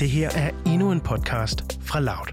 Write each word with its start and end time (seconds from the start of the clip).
Det 0.00 0.10
her 0.10 0.30
er 0.30 0.50
endnu 0.66 0.92
en 0.92 1.00
podcast 1.00 1.78
fra 1.82 2.00
Loud. 2.00 2.26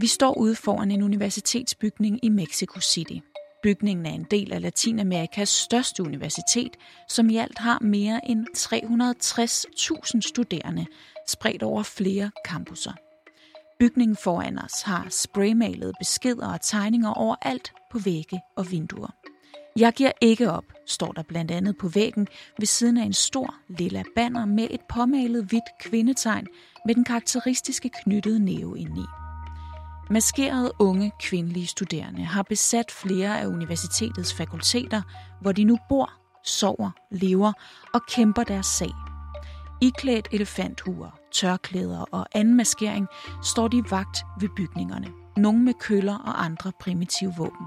Vi 0.00 0.06
står 0.06 0.38
ude 0.38 0.54
foran 0.54 0.90
en 0.90 1.02
universitetsbygning 1.02 2.24
i 2.24 2.28
Mexico 2.28 2.80
City. 2.80 3.35
Bygningen 3.66 4.06
er 4.06 4.10
en 4.10 4.26
del 4.30 4.52
af 4.52 4.62
Latinamerikas 4.62 5.48
største 5.48 6.02
universitet, 6.02 6.76
som 7.08 7.30
i 7.30 7.36
alt 7.36 7.58
har 7.58 7.78
mere 7.80 8.20
end 8.30 8.46
360.000 8.56 10.20
studerende, 10.20 10.86
spredt 11.28 11.62
over 11.62 11.82
flere 11.82 12.30
campuser. 12.46 12.92
Bygningen 13.78 14.16
foran 14.16 14.58
os 14.58 14.82
har 14.82 15.06
spraymalede 15.10 15.92
beskeder 15.98 16.52
og 16.52 16.60
tegninger 16.60 17.10
overalt 17.10 17.72
på 17.92 17.98
vægge 17.98 18.40
og 18.56 18.70
vinduer. 18.70 19.14
Jeg 19.76 19.92
giver 19.92 20.12
ikke 20.20 20.50
op, 20.50 20.64
står 20.86 21.12
der 21.12 21.22
blandt 21.22 21.50
andet 21.50 21.78
på 21.78 21.88
væggen 21.88 22.28
ved 22.58 22.66
siden 22.66 22.96
af 22.96 23.04
en 23.04 23.12
stor 23.12 23.54
lilla 23.68 24.02
banner 24.16 24.44
med 24.44 24.66
et 24.70 24.80
påmalet 24.88 25.44
hvidt 25.44 25.78
kvindetegn 25.80 26.46
med 26.86 26.94
den 26.94 27.04
karakteristiske 27.04 27.90
knyttede 28.04 28.44
næve 28.44 28.78
indeni. 28.78 29.04
Maskerede 30.10 30.72
unge 30.78 31.12
kvindelige 31.20 31.66
studerende 31.66 32.24
har 32.24 32.42
besat 32.42 32.90
flere 32.90 33.40
af 33.40 33.46
universitetets 33.46 34.34
fakulteter, 34.34 35.02
hvor 35.40 35.52
de 35.52 35.64
nu 35.64 35.78
bor, 35.88 36.12
sover, 36.44 36.90
lever 37.10 37.52
og 37.94 38.00
kæmper 38.08 38.44
deres 38.44 38.66
sag. 38.66 38.92
Iklædt 39.80 40.28
elefanthuer, 40.32 41.10
tørklæder 41.32 42.04
og 42.12 42.26
anden 42.32 42.56
maskering 42.56 43.06
står 43.44 43.68
de 43.68 43.82
vagt 43.90 44.18
ved 44.40 44.48
bygningerne. 44.56 45.08
Nogle 45.36 45.62
med 45.62 45.74
køller 45.80 46.18
og 46.18 46.44
andre 46.44 46.72
primitive 46.80 47.34
våben. 47.36 47.66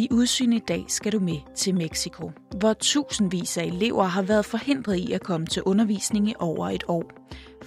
I 0.00 0.08
Udsyn 0.10 0.52
i 0.52 0.58
dag 0.58 0.84
skal 0.88 1.12
du 1.12 1.18
med 1.18 1.38
til 1.56 1.74
Mexico, 1.74 2.30
hvor 2.58 2.72
tusindvis 2.72 3.58
af 3.58 3.64
elever 3.64 4.04
har 4.04 4.22
været 4.22 4.44
forhindret 4.44 4.96
i 4.96 5.12
at 5.12 5.22
komme 5.22 5.46
til 5.46 5.62
undervisning 5.62 6.28
i 6.28 6.34
over 6.38 6.68
et 6.68 6.84
år. 6.88 7.04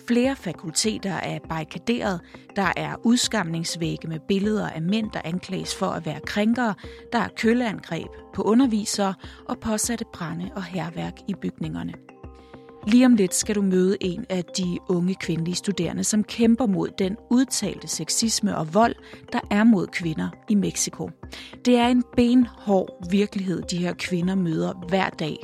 Flere 0.07 0.35
fakulteter 0.35 1.13
er 1.13 1.39
barrikaderet, 1.49 2.21
der 2.55 2.71
er 2.77 2.95
udskamningsvægge 3.03 4.07
med 4.07 4.19
billeder 4.27 4.69
af 4.69 4.81
mænd, 4.81 5.11
der 5.13 5.21
anklages 5.23 5.75
for 5.75 5.85
at 5.85 6.05
være 6.05 6.19
krænkere, 6.25 6.73
der 7.13 7.19
er 7.19 7.29
kølleangreb 7.37 8.07
på 8.33 8.41
undervisere 8.41 9.13
og 9.49 9.59
påsatte 9.59 10.05
brænde 10.13 10.51
og 10.55 10.63
herværk 10.63 11.13
i 11.27 11.33
bygningerne. 11.41 11.93
Lige 12.87 13.05
om 13.05 13.15
lidt 13.15 13.35
skal 13.35 13.55
du 13.55 13.61
møde 13.61 13.97
en 14.01 14.25
af 14.29 14.43
de 14.43 14.77
unge 14.89 15.15
kvindelige 15.15 15.55
studerende, 15.55 16.03
som 16.03 16.23
kæmper 16.23 16.65
mod 16.65 16.89
den 16.99 17.17
udtalte 17.29 17.87
sexisme 17.87 18.57
og 18.57 18.73
vold, 18.73 18.95
der 19.33 19.39
er 19.51 19.63
mod 19.63 19.87
kvinder 19.87 20.29
i 20.49 20.55
Mexico. 20.55 21.09
Det 21.65 21.77
er 21.77 21.87
en 21.87 22.03
benhård 22.15 23.09
virkelighed, 23.11 23.61
de 23.61 23.77
her 23.77 23.93
kvinder 23.93 24.35
møder 24.35 24.73
hver 24.89 25.09
dag. 25.09 25.37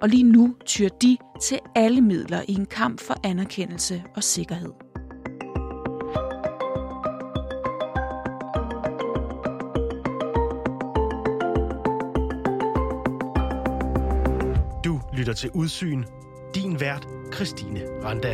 Og 0.00 0.08
lige 0.08 0.22
nu 0.22 0.54
tyr 0.64 0.88
de 0.88 1.16
til 1.42 1.58
alle 1.74 2.00
midler 2.00 2.42
i 2.48 2.54
en 2.54 2.66
kamp 2.66 3.00
for 3.00 3.14
anerkendelse 3.24 4.02
og 4.16 4.24
sikkerhed. 4.24 4.72
Du 14.84 15.00
lytter 15.16 15.32
til 15.32 15.50
Udsyn. 15.54 16.04
Din 16.56 16.80
vært, 16.80 17.04
Christine 17.30 17.84
Randa. 18.02 18.32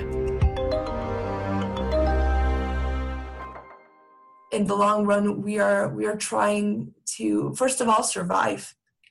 in 4.52 4.66
the 4.66 4.76
long 4.76 5.06
run 5.10 5.42
we 5.42 5.58
are 5.58 5.88
we 5.88 6.04
are 6.06 6.16
trying 6.16 6.94
to 7.16 7.52
first 7.54 7.80
of 7.80 7.88
all 7.88 8.04
survive. 8.04 8.62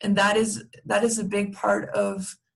And 0.04 0.16
that 0.16 0.38
is 0.38 0.64
that 0.86 1.04
is 1.04 1.20
a 1.20 1.24
big 1.38 1.48
part 1.62 1.90
of 1.90 2.16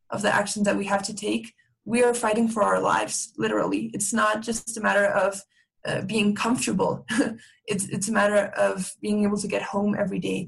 of 0.10 0.22
the 0.22 0.34
action 0.34 0.64
that 0.64 0.78
we 0.78 0.86
have 0.86 1.04
to 1.10 1.14
take. 1.14 1.46
We 1.94 2.04
are 2.04 2.14
fighting 2.14 2.48
for 2.54 2.62
our 2.64 2.80
lives 2.80 3.16
literally. 3.38 3.92
It's 3.94 4.14
not 4.14 4.36
just 4.48 4.78
a 4.78 4.82
matter 4.82 5.08
of 5.26 5.32
uh, 5.88 6.02
being 6.14 6.36
comfortable. 6.36 7.06
It's 7.72 7.86
it's 7.96 8.10
a 8.10 8.14
matter 8.22 8.44
of 8.68 8.76
being 9.02 9.20
able 9.26 9.40
to 9.46 9.48
get 9.48 9.64
home 9.74 9.92
every 10.04 10.20
day. 10.20 10.42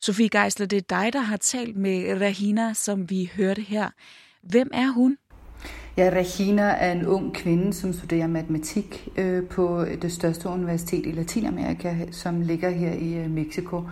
Sofie 0.00 0.28
Geisler, 0.28 0.66
det 0.66 0.76
er 0.76 0.96
dig, 1.02 1.12
der 1.12 1.20
har 1.20 1.36
talt 1.36 1.76
med 1.76 2.20
Rahina, 2.20 2.74
som 2.74 3.10
vi 3.10 3.30
hørte 3.36 3.62
her. 3.62 3.90
Hvem 4.42 4.70
er 4.72 4.92
hun? 4.92 5.16
Ja, 5.96 6.10
Regina 6.12 6.62
er 6.62 6.92
en 6.92 7.06
ung 7.06 7.34
kvinde, 7.34 7.72
som 7.72 7.92
studerer 7.92 8.26
matematik 8.26 9.08
øh, 9.16 9.46
på 9.46 9.84
det 10.02 10.12
største 10.12 10.48
universitet 10.48 11.06
i 11.06 11.10
Latinamerika, 11.10 11.94
som 12.10 12.40
ligger 12.40 12.70
her 12.70 12.92
i 12.92 13.14
øh, 13.14 13.30
Mexico. 13.30 13.82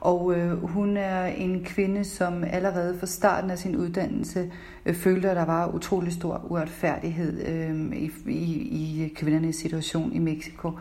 Og 0.00 0.34
øh, 0.34 0.62
hun 0.62 0.96
er 0.96 1.24
en 1.24 1.64
kvinde, 1.64 2.04
som 2.04 2.44
allerede 2.44 2.98
fra 2.98 3.06
starten 3.06 3.50
af 3.50 3.58
sin 3.58 3.76
uddannelse 3.76 4.52
øh, 4.86 4.94
følte, 4.94 5.30
at 5.30 5.36
der 5.36 5.44
var 5.44 5.74
utrolig 5.74 6.12
stor 6.12 6.46
uretfærdighed 6.50 7.46
øh, 7.46 7.96
i, 7.96 8.10
i, 8.26 9.04
i 9.04 9.14
kvindernes 9.16 9.56
situation 9.56 10.12
i 10.12 10.18
Mexico. 10.18 10.72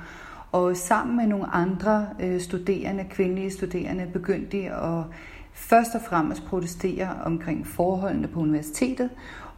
Og 0.52 0.78
sammen 0.78 1.18
med 1.18 1.28
nogle 1.28 1.56
andre 1.56 2.08
øh, 2.20 2.42
studerende, 2.42 3.06
kvindelige 3.09 3.52
studerende, 3.52 4.08
begyndte 4.14 4.58
de 4.58 4.70
at 4.70 5.04
først 5.56 5.96
og 5.96 6.02
fremmest 6.02 6.46
protestere 6.46 7.10
omkring 7.26 7.68
forholdene 7.68 8.28
på 8.28 8.40
universitetet, 8.40 9.10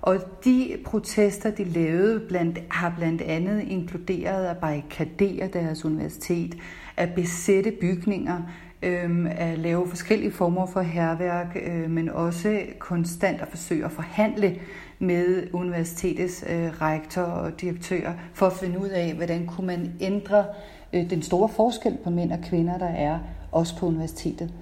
og 0.01 0.17
de 0.45 0.77
protester, 0.85 1.51
de 1.51 1.63
lavede, 1.63 2.19
blandt, 2.19 2.59
har 2.69 2.93
blandt 2.97 3.21
andet 3.21 3.61
inkluderet 3.61 4.45
at 4.45 4.57
barrikadere 4.57 5.47
deres 5.47 5.85
universitet, 5.85 6.55
at 6.97 7.09
besætte 7.15 7.71
bygninger, 7.81 8.41
øh, 8.83 9.25
at 9.31 9.59
lave 9.59 9.87
forskellige 9.87 10.31
former 10.31 10.65
for 10.65 10.81
herværk, 10.81 11.57
øh, 11.67 11.89
men 11.89 12.09
også 12.09 12.59
konstant 12.79 13.41
at 13.41 13.47
forsøge 13.47 13.85
at 13.85 13.91
forhandle 13.91 14.59
med 14.99 15.47
universitetets 15.53 16.45
øh, 16.49 16.81
rektor 16.81 17.21
og 17.21 17.61
direktør 17.61 18.11
for 18.33 18.45
at 18.45 18.53
finde 18.53 18.79
ud 18.79 18.89
af, 18.89 19.13
hvordan 19.13 19.45
kunne 19.45 19.67
man 19.67 19.93
ændre 20.01 20.45
øh, 20.93 21.09
den 21.09 21.21
store 21.21 21.49
forskel 21.49 21.97
på 22.03 22.09
mænd 22.09 22.31
og 22.31 22.39
kvinder, 22.49 22.77
der 22.77 22.89
er 22.89 23.19
også 23.51 23.77
på 23.79 23.85
universitetet. 23.85 24.53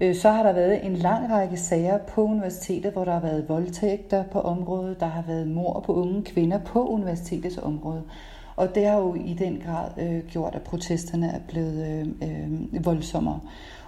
Øh, 0.00 0.14
så 0.14 0.30
har 0.30 0.42
der 0.42 0.52
været 0.52 0.86
en 0.86 0.96
lang 0.96 1.30
række 1.30 1.56
sager 1.56 1.98
på 1.98 2.22
universitetet, 2.22 2.92
hvor 2.92 3.04
der 3.04 3.12
har 3.12 3.20
været 3.20 3.48
voldtægter 3.48 4.24
på 4.32 4.40
området, 4.40 5.00
der 5.00 5.06
har 5.06 5.22
været 5.22 5.48
mor 5.48 5.80
på 5.86 5.94
unge 5.94 6.22
kvinder 6.24 6.58
på 6.58 6.88
universitetets 6.88 7.58
område. 7.58 8.02
Og 8.56 8.74
det 8.74 8.86
har 8.86 8.96
jo 8.96 9.14
i 9.14 9.32
den 9.34 9.62
grad 9.66 9.90
øh, 9.98 10.26
gjort, 10.26 10.54
at 10.54 10.62
protesterne 10.62 11.26
er 11.26 11.40
blevet 11.48 11.86
øh, 11.86 12.30
øh, 12.30 12.84
voldsommere. 12.84 13.40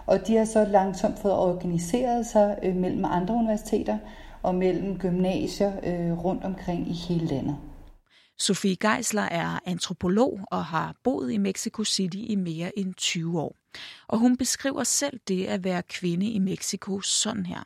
Og 0.06 0.26
de 0.26 0.36
har 0.36 0.44
så 0.44 0.64
langsomt 0.64 1.18
fået 1.18 1.34
organiseret 1.34 2.26
sig 2.26 2.58
øh, 2.62 2.76
mellem 2.76 3.04
andre 3.04 3.34
universiteter 3.34 3.98
og 4.42 4.54
mellem 4.54 4.98
gymnasier 4.98 5.72
øh, 5.82 6.24
rundt 6.24 6.44
omkring 6.44 6.90
i 6.90 6.92
hele 6.92 7.26
landet. 7.26 7.56
Sofie 8.38 8.76
Geisler 8.76 9.22
er 9.22 9.58
antropolog 9.66 10.40
og 10.50 10.64
har 10.64 10.94
boet 11.04 11.32
i 11.32 11.38
Mexico 11.38 11.84
City 11.84 12.16
i 12.16 12.36
mere 12.36 12.78
end 12.78 12.94
20 12.94 13.40
år. 13.40 13.61
Og 14.08 14.18
hun 14.18 14.36
beskriver 14.36 14.84
selv 14.84 15.20
det 15.28 15.44
at 15.44 15.64
være 15.64 15.82
kvinde 15.82 16.26
i 16.26 16.38
Mexico 16.38 17.00
sådan 17.00 17.46
her. 17.46 17.64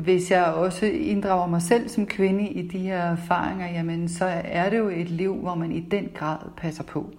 Hvis 0.00 0.30
jeg 0.30 0.44
også 0.44 0.86
inddrager 0.86 1.46
mig 1.46 1.62
selv 1.62 1.88
som 1.88 2.06
kvinde 2.06 2.48
i 2.48 2.68
de 2.68 2.78
her 2.78 3.02
erfaringer, 3.02 3.66
jamen 3.66 4.08
så 4.08 4.24
er 4.44 4.70
det 4.70 4.78
jo 4.78 4.88
et 4.88 5.10
liv, 5.10 5.34
hvor 5.34 5.54
man 5.54 5.72
i 5.72 5.80
den 5.80 6.08
grad 6.14 6.38
passer 6.56 6.82
på. 6.82 7.10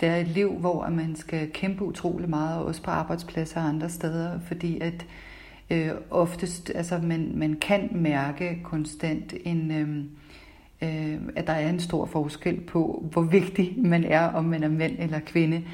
Det 0.00 0.08
er 0.08 0.16
et 0.16 0.28
liv, 0.28 0.52
hvor 0.52 0.88
man 0.88 1.16
skal 1.16 1.50
kæmpe 1.50 1.84
utrolig 1.84 2.30
meget, 2.30 2.62
også 2.62 2.82
på 2.82 2.90
arbejdspladser 2.90 3.60
og 3.60 3.68
andre 3.68 3.90
steder, 3.90 4.40
fordi 4.40 4.80
at 4.80 5.06
øh, 5.70 5.90
oftest, 6.10 6.72
altså 6.74 6.98
man, 7.02 7.32
man 7.34 7.56
kan 7.60 7.88
mærke 7.92 8.60
konstant 8.64 9.34
en... 9.44 9.70
Øh, 9.70 10.04
øh, 10.82 11.20
at 11.36 11.46
der 11.46 11.52
er 11.52 11.68
en 11.68 11.80
stor 11.80 12.06
forskel 12.06 12.60
på, 12.60 13.08
hvor 13.12 13.22
vigtig 13.22 13.74
man 13.76 14.04
er, 14.04 14.20
om 14.20 14.44
man 14.44 14.62
er 14.62 14.68
mand 14.68 14.96
eller 14.98 15.20
kvinde. 15.20 15.64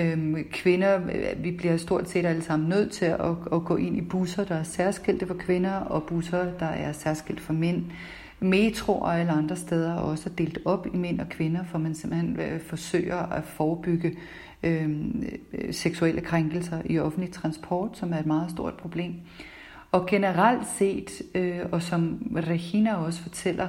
Øhm, 0.00 0.36
kvinder, 0.52 1.00
øh, 1.12 1.44
vi 1.44 1.50
bliver 1.50 1.76
stort 1.76 2.08
set 2.08 2.26
alle 2.26 2.42
sammen 2.42 2.68
nødt 2.68 2.92
til 2.92 3.04
at, 3.04 3.20
at 3.52 3.64
gå 3.64 3.76
ind 3.76 3.96
i 3.96 4.00
busser, 4.00 4.44
der 4.44 4.54
er 4.54 4.62
særskilte 4.62 5.26
for 5.26 5.34
kvinder, 5.34 5.72
og 5.72 6.02
busser, 6.02 6.52
der 6.58 6.66
er 6.66 6.92
særskilt 6.92 7.40
for 7.40 7.52
mænd. 7.52 7.84
Metro 8.40 9.00
og 9.00 9.20
alle 9.20 9.32
andre 9.32 9.56
steder 9.56 9.94
er 9.94 10.00
også 10.00 10.30
delt 10.38 10.58
op 10.64 10.86
i 10.94 10.96
mænd 10.96 11.20
og 11.20 11.28
kvinder, 11.28 11.64
for 11.64 11.78
man 11.78 11.94
simpelthen 11.94 12.40
øh, 12.40 12.60
forsøger 12.60 13.16
at 13.16 13.44
forebygge 13.44 14.16
øhm, 14.62 15.24
øh, 15.52 15.74
seksuelle 15.74 16.20
krænkelser 16.20 16.82
i 16.84 16.98
offentlig 16.98 17.32
transport, 17.32 17.98
som 17.98 18.12
er 18.12 18.18
et 18.18 18.26
meget 18.26 18.50
stort 18.50 18.74
problem. 18.74 19.14
Og 19.92 20.06
generelt 20.06 20.66
set, 20.78 21.22
øh, 21.34 21.60
og 21.72 21.82
som 21.82 22.32
Regina 22.36 22.94
også 22.94 23.22
fortæller, 23.22 23.68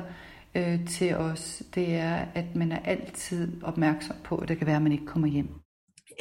øh, 0.55 0.85
til 0.85 1.15
os, 1.15 1.63
det 1.75 1.95
er, 1.95 2.25
at 2.35 2.55
man 2.55 2.71
er 2.71 2.79
altid 2.85 3.63
opmærksom 3.63 4.15
på, 4.23 4.35
at 4.35 4.49
det 4.49 4.57
kan 4.57 4.67
være, 4.67 4.75
at 4.75 4.81
man 4.81 4.91
ikke 4.91 5.05
kommer 5.05 5.27
hjem. 5.27 5.60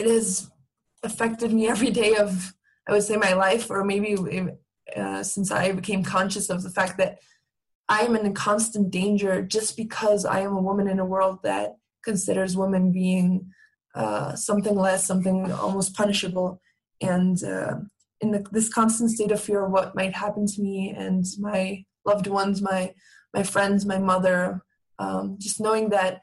It 0.00 0.06
has 0.06 0.50
affected 1.02 1.52
me 1.52 1.68
every 1.68 1.90
day 1.90 2.14
of, 2.16 2.54
I 2.88 2.92
would 2.92 3.02
say, 3.02 3.16
my 3.16 3.34
life, 3.34 3.70
or 3.70 3.84
maybe 3.84 4.16
uh, 4.96 5.22
since 5.22 5.50
I 5.50 5.72
became 5.72 6.02
conscious 6.02 6.48
of 6.48 6.62
the 6.62 6.70
fact 6.70 6.96
that 6.98 7.18
I 7.88 8.00
am 8.00 8.16
in 8.16 8.32
constant 8.32 8.90
danger 8.90 9.42
just 9.42 9.76
because 9.76 10.24
I 10.24 10.40
am 10.40 10.54
a 10.56 10.62
woman 10.68 10.88
in 10.88 11.00
a 11.00 11.04
world 11.04 11.40
that 11.42 11.76
considers 12.02 12.56
women 12.56 12.92
being 12.92 13.52
uh, 13.94 14.34
something 14.36 14.76
less, 14.76 15.04
something 15.04 15.52
almost 15.52 15.94
punishable. 15.94 16.60
And 17.00 17.42
uh, 17.44 17.74
in 18.20 18.30
the, 18.30 18.46
this 18.52 18.72
constant 18.72 19.10
state 19.10 19.32
of 19.32 19.40
fear 19.40 19.66
of 19.66 19.72
what 19.72 19.94
might 19.94 20.14
happen 20.14 20.46
to 20.46 20.62
me 20.62 20.94
and 20.96 21.24
my 21.38 21.84
loved 22.04 22.26
ones, 22.26 22.62
my 22.62 22.94
my 23.34 23.42
friends, 23.42 23.86
my 23.86 23.98
mother, 23.98 24.62
um, 24.98 25.36
just 25.38 25.60
knowing 25.60 25.90
that 25.90 26.20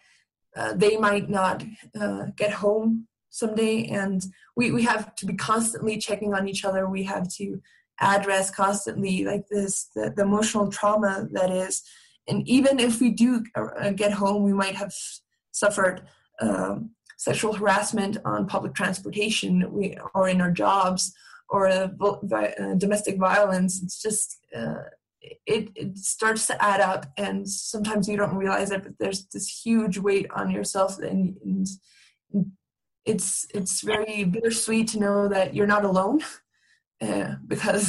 uh, 0.58 0.74
they 0.74 0.98
might 0.98 1.30
not 1.30 1.64
uh, 2.00 2.26
get 2.36 2.52
home 2.52 3.08
someday, 3.38 3.86
and 3.86 4.26
we 4.56 4.72
we 4.72 4.84
have 4.84 5.16
to 5.16 5.26
be 5.26 5.36
constantly 5.36 5.98
checking 5.98 6.34
on 6.34 6.48
each 6.48 6.66
other. 6.66 6.90
We 6.90 7.04
have 7.04 7.28
to 7.36 7.62
address 8.00 8.52
constantly 8.52 9.26
like 9.26 9.46
this 9.50 9.90
the, 9.96 10.14
the 10.16 10.24
emotional 10.24 10.68
trauma 10.70 11.28
that 11.32 11.52
is, 11.52 11.84
and 12.28 12.48
even 12.48 12.80
if 12.80 13.00
we 13.02 13.10
do 13.12 13.44
uh, 13.56 13.92
get 13.92 14.12
home, 14.12 14.44
we 14.44 14.54
might 14.54 14.76
have 14.76 14.94
suffered. 15.52 16.02
Um, 16.40 16.92
sexual 17.20 17.54
harassment 17.54 18.16
on 18.26 18.46
public 18.46 18.76
transportation 18.76 19.72
we, 19.72 19.98
or 20.14 20.30
in 20.30 20.40
our 20.40 20.52
jobs 20.52 21.14
or 21.50 21.68
uh, 21.68 21.88
uh, 22.32 22.76
domestic 22.76 23.18
violence. 23.18 23.82
It's 23.82 24.02
just 24.02 24.38
uh, 24.56 24.84
it, 25.46 25.70
it 25.76 25.98
starts 25.98 26.48
to 26.48 26.64
add 26.64 26.80
up, 26.80 27.06
and 27.18 27.50
sometimes 27.50 28.08
you 28.08 28.18
don't 28.18 28.36
realize 28.36 28.72
it, 28.72 28.84
but 28.84 28.94
there's 29.00 29.26
this 29.28 29.62
huge 29.64 29.98
weight 29.98 30.28
on 30.32 30.52
yourself, 30.52 31.00
and, 31.00 31.36
and 31.44 31.68
it's 33.08 33.48
it's 33.54 33.82
very 33.82 34.24
bittersweet 34.26 34.88
to 34.90 35.00
know 35.00 35.28
that 35.30 35.54
you're 35.56 35.74
not 35.76 35.86
alone, 35.86 36.20
uh, 37.02 37.36
because 37.48 37.86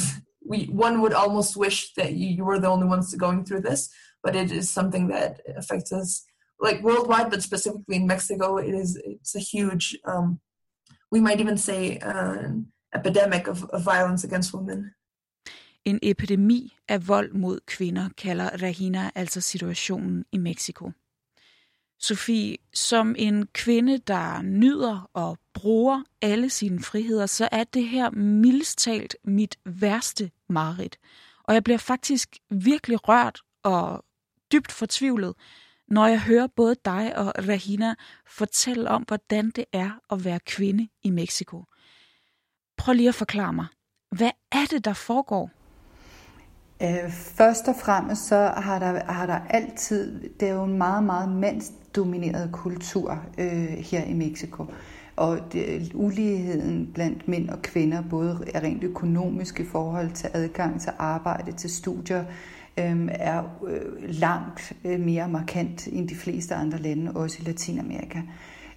we 0.49 0.65
one 0.65 1.01
would 1.01 1.13
almost 1.13 1.57
wish 1.57 1.93
that 1.93 2.13
you, 2.13 2.27
you 2.37 2.45
were 2.45 2.59
the 2.59 2.67
only 2.75 2.87
ones 2.87 3.13
going 3.15 3.45
through 3.45 3.61
this, 3.61 3.89
but 4.23 4.35
it 4.35 4.51
is 4.51 4.69
something 4.69 5.07
that 5.09 5.41
affects 5.57 5.91
us 5.91 6.25
like 6.59 6.83
worldwide, 6.83 7.29
but 7.29 7.41
specifically 7.41 7.95
in 7.95 8.07
Mexico, 8.07 8.57
it 8.57 8.73
is 8.73 9.01
it's 9.03 9.35
a 9.35 9.39
huge. 9.39 9.97
Um, 10.05 10.39
we 11.11 11.19
might 11.19 11.39
even 11.39 11.57
say 11.57 11.97
an 12.01 12.71
epidemic 12.93 13.47
of, 13.47 13.63
of 13.63 13.81
violence 13.83 14.23
against 14.23 14.53
women. 14.53 14.93
En 15.85 15.99
epidemi 16.03 16.73
af 16.87 17.07
vold 17.07 17.33
mod 17.33 17.59
kvinder 17.65 18.09
kalder 18.17 18.49
Rahina 18.61 19.11
altså 19.15 19.41
situationen 19.41 20.25
i 20.31 20.37
Mexico. 20.37 20.91
Sofie, 21.99 22.57
som 22.73 23.15
en 23.17 23.47
kvinde, 23.47 23.97
der 23.97 24.41
nyder 24.41 25.09
og 25.13 25.37
bruger 25.53 26.03
alle 26.21 26.49
sine 26.49 26.83
friheder, 26.83 27.25
så 27.25 27.49
er 27.51 27.63
det 27.63 27.87
her 27.87 28.09
mildstalt 28.11 29.15
mit 29.23 29.57
værste 29.65 30.31
mareridt. 30.49 30.97
Og 31.43 31.53
jeg 31.53 31.63
bliver 31.63 31.77
faktisk 31.77 32.37
virkelig 32.49 33.09
rørt 33.09 33.41
og 33.63 34.05
dybt 34.51 34.71
fortvivlet, 34.71 35.33
når 35.87 36.07
jeg 36.07 36.21
hører 36.21 36.47
både 36.47 36.75
dig 36.85 37.17
og 37.17 37.33
Rahina 37.47 37.95
fortælle 38.27 38.89
om, 38.89 39.03
hvordan 39.03 39.51
det 39.51 39.65
er 39.73 39.91
at 40.11 40.25
være 40.25 40.39
kvinde 40.39 40.87
i 41.03 41.09
Mexico. 41.09 41.63
Prøv 42.77 42.93
lige 42.93 43.09
at 43.09 43.15
forklare 43.15 43.53
mig, 43.53 43.65
hvad 44.11 44.31
er 44.51 44.65
det, 44.69 44.85
der 44.85 44.93
foregår? 44.93 45.51
Øh, 46.81 47.11
først 47.11 47.67
og 47.67 47.75
fremmest 47.75 48.27
så 48.27 48.53
har 48.57 48.79
der, 48.79 49.11
har 49.11 49.25
der 49.25 49.39
altid, 49.49 50.29
det 50.39 50.47
er 50.47 50.53
jo 50.53 50.63
en 50.63 50.77
meget, 50.77 51.03
meget 51.03 51.29
mandsdomineret 52.05 52.51
kultur 52.51 53.23
øh, 53.37 53.69
her 53.69 54.03
i 54.03 54.13
Mexico. 54.13 54.65
Og 55.15 55.39
det, 55.53 55.91
uligheden 55.93 56.91
blandt 56.93 57.27
mænd 57.27 57.49
og 57.49 57.61
kvinder, 57.61 58.03
både 58.09 58.45
er 58.53 58.61
rent 58.63 58.83
økonomisk 58.83 59.59
i 59.59 59.63
forhold 59.63 60.11
til 60.11 60.29
adgang 60.33 60.81
til 60.81 60.91
arbejde, 60.97 61.51
til 61.51 61.69
studier, 61.69 62.23
øh, 62.77 63.07
er 63.11 63.43
øh, 63.67 63.81
langt 63.99 64.73
øh, 64.85 64.99
mere 64.99 65.29
markant 65.29 65.87
end 65.87 66.09
de 66.09 66.15
fleste 66.15 66.55
andre 66.55 66.77
lande, 66.77 67.11
også 67.11 67.37
i 67.41 67.45
Latinamerika. 67.45 68.21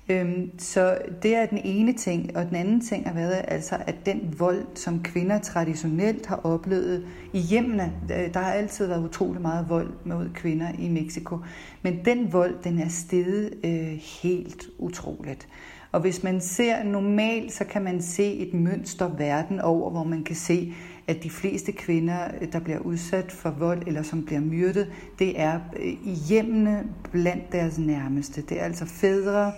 Øhm, 0.08 0.58
så 0.58 0.98
det 1.22 1.34
er 1.34 1.46
den 1.46 1.60
ene 1.64 1.92
ting, 1.92 2.36
og 2.36 2.46
den 2.46 2.56
anden 2.56 2.80
ting 2.80 3.06
har 3.06 3.14
været 3.14 3.44
altså, 3.48 3.76
at 3.86 4.06
den 4.06 4.34
vold, 4.38 4.66
som 4.74 5.02
kvinder 5.02 5.38
traditionelt 5.38 6.26
har 6.26 6.36
oplevet 6.36 7.06
i 7.32 7.38
hjemmene, 7.38 7.92
øh, 8.12 8.34
der 8.34 8.40
har 8.40 8.52
altid 8.52 8.86
været 8.86 9.04
utrolig 9.04 9.42
meget 9.42 9.68
vold 9.68 9.92
mod 10.04 10.28
kvinder 10.34 10.68
i 10.78 10.88
Mexico, 10.88 11.38
men 11.82 12.04
den 12.04 12.32
vold, 12.32 12.54
den 12.64 12.78
er 12.78 12.88
steget 12.88 13.54
øh, 13.64 14.00
helt 14.22 14.66
utroligt. 14.78 15.48
Og 15.92 16.00
hvis 16.00 16.22
man 16.22 16.40
ser 16.40 16.82
normalt, 16.82 17.52
så 17.52 17.64
kan 17.64 17.82
man 17.82 18.02
se 18.02 18.34
et 18.34 18.54
mønster 18.54 19.08
verden 19.08 19.60
over, 19.60 19.90
hvor 19.90 20.04
man 20.04 20.24
kan 20.24 20.36
se, 20.36 20.74
at 21.06 21.22
de 21.22 21.30
fleste 21.30 21.72
kvinder, 21.72 22.18
øh, 22.40 22.52
der 22.52 22.60
bliver 22.60 22.78
udsat 22.78 23.32
for 23.32 23.50
vold 23.50 23.82
eller 23.86 24.02
som 24.02 24.24
bliver 24.24 24.40
myrdet, 24.40 24.92
det 25.18 25.40
er 25.40 25.60
øh, 25.76 25.86
i 25.86 26.14
hjemmene 26.28 26.84
blandt 27.12 27.52
deres 27.52 27.78
nærmeste. 27.78 28.42
Det 28.42 28.60
er 28.60 28.64
altså 28.64 28.86
fædre, 28.86 29.52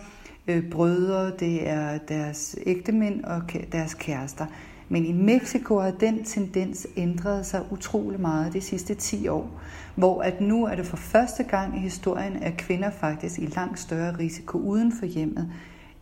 øh, 0.46 0.70
brødre, 0.70 1.36
det 1.36 1.68
er 1.68 1.98
deres 1.98 2.56
ægtemænd 2.66 3.24
og 3.24 3.42
deres 3.72 3.94
kærester. 3.94 4.46
Men 4.88 5.06
i 5.06 5.12
Mexico 5.12 5.78
har 5.78 5.90
den 5.90 6.24
tendens 6.24 6.86
ændret 6.96 7.46
sig 7.46 7.66
utrolig 7.70 8.20
meget 8.20 8.52
de 8.52 8.60
sidste 8.60 8.94
10 8.94 9.28
år, 9.28 9.60
hvor 9.96 10.22
at 10.22 10.40
nu 10.40 10.64
er 10.64 10.74
det 10.74 10.86
for 10.86 10.96
første 10.96 11.42
gang 11.42 11.76
i 11.76 11.80
historien, 11.80 12.36
at 12.36 12.56
kvinder 12.56 12.90
faktisk 12.90 13.38
i 13.38 13.46
langt 13.46 13.78
større 13.78 14.18
risiko 14.18 14.58
uden 14.58 14.92
for 14.98 15.06
hjemmet 15.06 15.52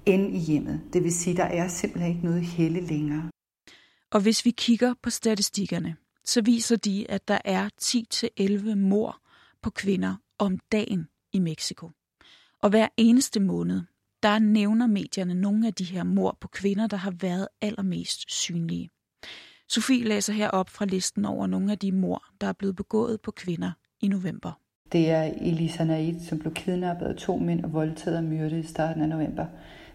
end 0.06 0.36
i 0.36 0.38
hjemmet. 0.38 0.80
Det 0.92 1.04
vil 1.04 1.12
sige, 1.12 1.32
at 1.32 1.36
der 1.50 1.62
er 1.62 1.68
simpelthen 1.68 2.14
ikke 2.14 2.26
noget 2.26 2.42
helle 2.42 2.80
længere. 2.80 3.30
Og 4.10 4.20
hvis 4.20 4.44
vi 4.44 4.50
kigger 4.50 4.94
på 5.02 5.10
statistikkerne, 5.10 5.96
så 6.24 6.42
viser 6.42 6.76
de, 6.76 7.06
at 7.08 7.28
der 7.28 7.38
er 7.44 7.68
10-11 7.82 8.74
mor 8.74 9.20
på 9.62 9.70
kvinder 9.70 10.16
om 10.38 10.58
dagen 10.72 11.08
i 11.32 11.38
Mexico. 11.38 11.90
Og 12.62 12.70
hver 12.70 12.88
eneste 12.96 13.40
måned, 13.40 13.80
der 14.22 14.38
nævner 14.38 14.86
medierne 14.86 15.34
nogle 15.34 15.66
af 15.66 15.74
de 15.74 15.84
her 15.84 16.04
mor 16.04 16.36
på 16.40 16.48
kvinder, 16.48 16.86
der 16.86 16.96
har 16.96 17.14
været 17.20 17.48
allermest 17.60 18.32
synlige. 18.32 18.88
Sofie 19.68 20.04
læser 20.04 20.32
her 20.32 20.48
op 20.48 20.68
fra 20.68 20.84
listen 20.84 21.24
over 21.24 21.46
nogle 21.46 21.72
af 21.72 21.78
de 21.78 21.92
mor, 21.92 22.22
der 22.40 22.46
er 22.46 22.52
blevet 22.52 22.76
begået 22.76 23.20
på 23.20 23.30
kvinder 23.30 23.72
i 24.00 24.08
november. 24.08 24.52
Det 24.92 25.10
er 25.10 25.22
Elisa 25.22 25.84
Naid, 25.84 26.20
som 26.20 26.38
blev 26.38 26.54
kidnappet 26.54 27.06
af 27.06 27.16
to 27.16 27.36
mænd 27.36 27.64
og 27.64 27.72
voldtaget 27.72 28.18
og 28.18 28.24
myrdet 28.24 28.64
i 28.64 28.66
starten 28.66 29.02
af 29.02 29.08
november. 29.08 29.46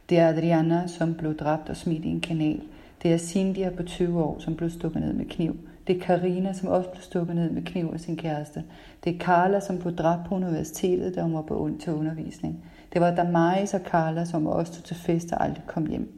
Det 0.09 0.17
er 0.17 0.27
Adriana, 0.27 0.87
som 0.87 1.13
blev 1.13 1.37
dræbt 1.37 1.69
og 1.69 1.77
smidt 1.77 2.05
i 2.05 2.07
en 2.07 2.21
kanal. 2.21 2.61
Det 3.03 3.13
er 3.13 3.17
Cindy 3.17 3.69
på 3.77 3.83
20 3.83 4.23
år, 4.23 4.39
som 4.39 4.55
blev 4.55 4.69
stukket 4.69 5.01
ned 5.01 5.13
med 5.13 5.25
kniv. 5.25 5.57
Det 5.87 5.97
er 5.97 6.01
Karina, 6.01 6.53
som 6.53 6.69
også 6.69 6.89
blev 6.89 7.01
stukket 7.01 7.35
ned 7.35 7.49
med 7.51 7.61
kniv 7.61 7.89
af 7.93 7.99
sin 7.99 8.17
kæreste. 8.17 8.63
Det 9.03 9.15
er 9.15 9.19
Carla, 9.19 9.59
som 9.59 9.79
blev 9.79 9.95
dræbt 9.95 10.27
på 10.27 10.35
universitetet, 10.35 11.15
da 11.15 11.21
hun 11.21 11.33
var 11.33 11.41
på 11.41 11.71
til 11.79 11.93
undervisning. 11.93 12.65
Det 12.93 13.01
var 13.01 13.15
Damaris 13.15 13.73
og 13.73 13.81
Carla, 13.85 14.25
som 14.25 14.47
også 14.47 14.73
tog 14.73 14.83
til 14.83 14.95
fest 14.95 15.31
og 15.31 15.43
aldrig 15.43 15.63
kom 15.67 15.85
hjem. 15.85 16.17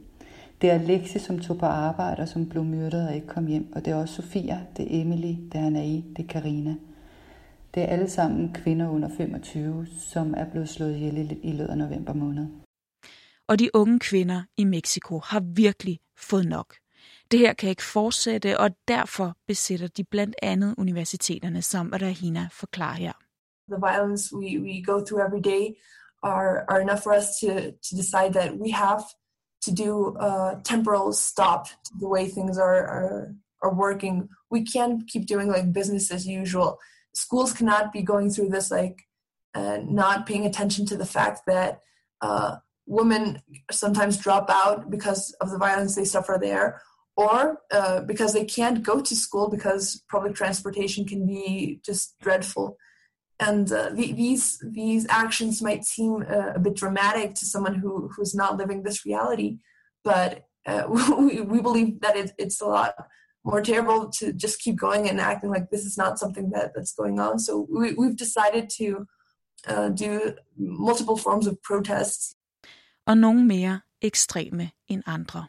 Det 0.60 0.70
er 0.70 0.74
Alexi, 0.74 1.18
som 1.18 1.38
tog 1.38 1.58
på 1.58 1.66
arbejde 1.66 2.22
og 2.22 2.28
som 2.28 2.48
blev 2.48 2.64
myrdet 2.64 3.08
og 3.08 3.14
ikke 3.14 3.26
kom 3.26 3.46
hjem. 3.46 3.72
Og 3.72 3.84
det 3.84 3.90
er 3.90 3.96
også 3.96 4.14
Sofia, 4.14 4.60
det 4.76 4.96
er 4.96 5.00
Emily, 5.00 5.34
det 5.52 5.54
er 5.54 5.66
Anae, 5.66 6.04
det 6.16 6.24
er 6.24 6.28
Karina. 6.28 6.74
Det 7.74 7.82
er 7.82 7.86
alle 7.86 8.10
sammen 8.10 8.52
kvinder 8.54 8.88
under 8.88 9.08
25, 9.16 9.86
som 9.86 10.34
er 10.36 10.50
blevet 10.50 10.68
slået 10.68 10.96
ihjel 10.96 11.38
i 11.42 11.52
løbet 11.52 11.70
af 11.70 11.78
november 11.78 12.12
måned. 12.12 12.46
Og 13.48 13.58
de 13.58 13.70
unge 13.74 13.98
kvinder 13.98 14.42
i 14.56 14.64
Mexico 14.64 15.20
har 15.24 15.40
virkelig 15.40 16.00
fået 16.18 16.46
nok. 16.46 16.74
Det 17.30 17.38
her 17.38 17.52
kan 17.52 17.68
ikke 17.68 17.82
fortsætte, 17.82 18.58
og 18.58 18.70
derfor 18.88 19.34
besætter 19.46 19.88
de 19.88 20.04
blandt 20.04 20.36
andet 20.42 20.74
universiteterne, 20.78 21.62
som 21.62 21.92
Rahina 22.02 22.48
forklarer 22.52 22.96
her. 22.96 23.12
The 23.68 23.80
violence 23.90 24.36
we, 24.36 24.60
we 24.66 24.84
go 24.84 25.04
through 25.04 25.22
every 25.28 25.42
day 25.52 25.64
are, 26.22 26.64
are 26.68 26.80
enough 26.80 27.02
for 27.02 27.12
us 27.12 27.38
to, 27.40 27.72
to 27.72 27.96
decide 27.96 28.34
that 28.34 28.58
we 28.58 28.70
have 28.70 29.04
to 29.62 29.72
do 29.72 30.16
a 30.18 30.60
temporal 30.64 31.12
stop 31.12 31.66
to 31.66 31.92
the 31.98 32.08
way 32.08 32.28
things 32.28 32.58
are, 32.58 32.86
are, 32.86 33.34
are 33.62 33.74
working. 33.74 34.28
We 34.50 34.62
can't 34.62 35.06
keep 35.06 35.26
doing 35.26 35.48
like 35.48 35.72
business 35.72 36.10
as 36.10 36.26
usual. 36.26 36.78
Schools 37.14 37.52
cannot 37.52 37.92
be 37.92 38.02
going 38.02 38.30
through 38.30 38.48
this 38.48 38.70
like 38.70 39.02
uh, 39.54 39.78
not 39.84 40.26
paying 40.26 40.46
attention 40.46 40.86
to 40.86 40.96
the 40.96 41.06
fact 41.06 41.40
that 41.46 41.80
uh, 42.20 42.56
women 42.86 43.42
sometimes 43.70 44.16
drop 44.16 44.48
out 44.48 44.90
because 44.90 45.34
of 45.40 45.50
the 45.50 45.58
violence 45.58 45.94
they 45.94 46.04
suffer 46.04 46.38
there 46.40 46.80
or 47.16 47.60
uh, 47.72 48.00
because 48.02 48.32
they 48.32 48.44
can't 48.44 48.82
go 48.82 49.00
to 49.00 49.16
school 49.16 49.50
because 49.50 50.02
public 50.10 50.34
transportation 50.34 51.04
can 51.04 51.26
be 51.26 51.80
just 51.84 52.18
dreadful 52.20 52.76
and 53.40 53.72
uh, 53.72 53.88
the, 53.90 54.12
these 54.12 54.62
these 54.62 55.06
actions 55.08 55.62
might 55.62 55.84
seem 55.84 56.24
uh, 56.30 56.52
a 56.54 56.58
bit 56.58 56.76
dramatic 56.76 57.34
to 57.34 57.46
someone 57.46 57.74
who 57.74 58.08
who's 58.08 58.34
not 58.34 58.58
living 58.58 58.82
this 58.82 59.06
reality, 59.06 59.58
but 60.04 60.46
uh, 60.66 60.84
we, 61.18 61.40
we 61.40 61.60
believe 61.60 62.00
that 62.00 62.16
it, 62.16 62.32
it's 62.38 62.60
a 62.60 62.66
lot 62.66 62.94
more 63.44 63.62
terrible 63.62 64.10
to 64.10 64.32
just 64.32 64.60
keep 64.60 64.76
going 64.76 65.08
and 65.08 65.20
acting 65.20 65.50
like 65.50 65.70
this 65.70 65.84
is 65.84 65.96
not 65.96 66.18
something 66.18 66.50
that 66.50 66.72
that's 66.74 66.94
going 66.94 67.18
on. 67.18 67.38
So 67.38 67.66
we, 67.70 67.94
we've 67.94 68.16
decided 68.16 68.68
to 68.78 69.06
uh, 69.66 69.88
do 69.88 70.34
multiple 70.56 71.16
forms 71.16 71.46
of 71.46 71.56
protests. 71.66 72.34
Og 73.06 73.18
nogle 73.18 73.46
mere 73.46 73.80
ekstreme 74.02 74.70
end 74.88 75.02
andre. 75.06 75.46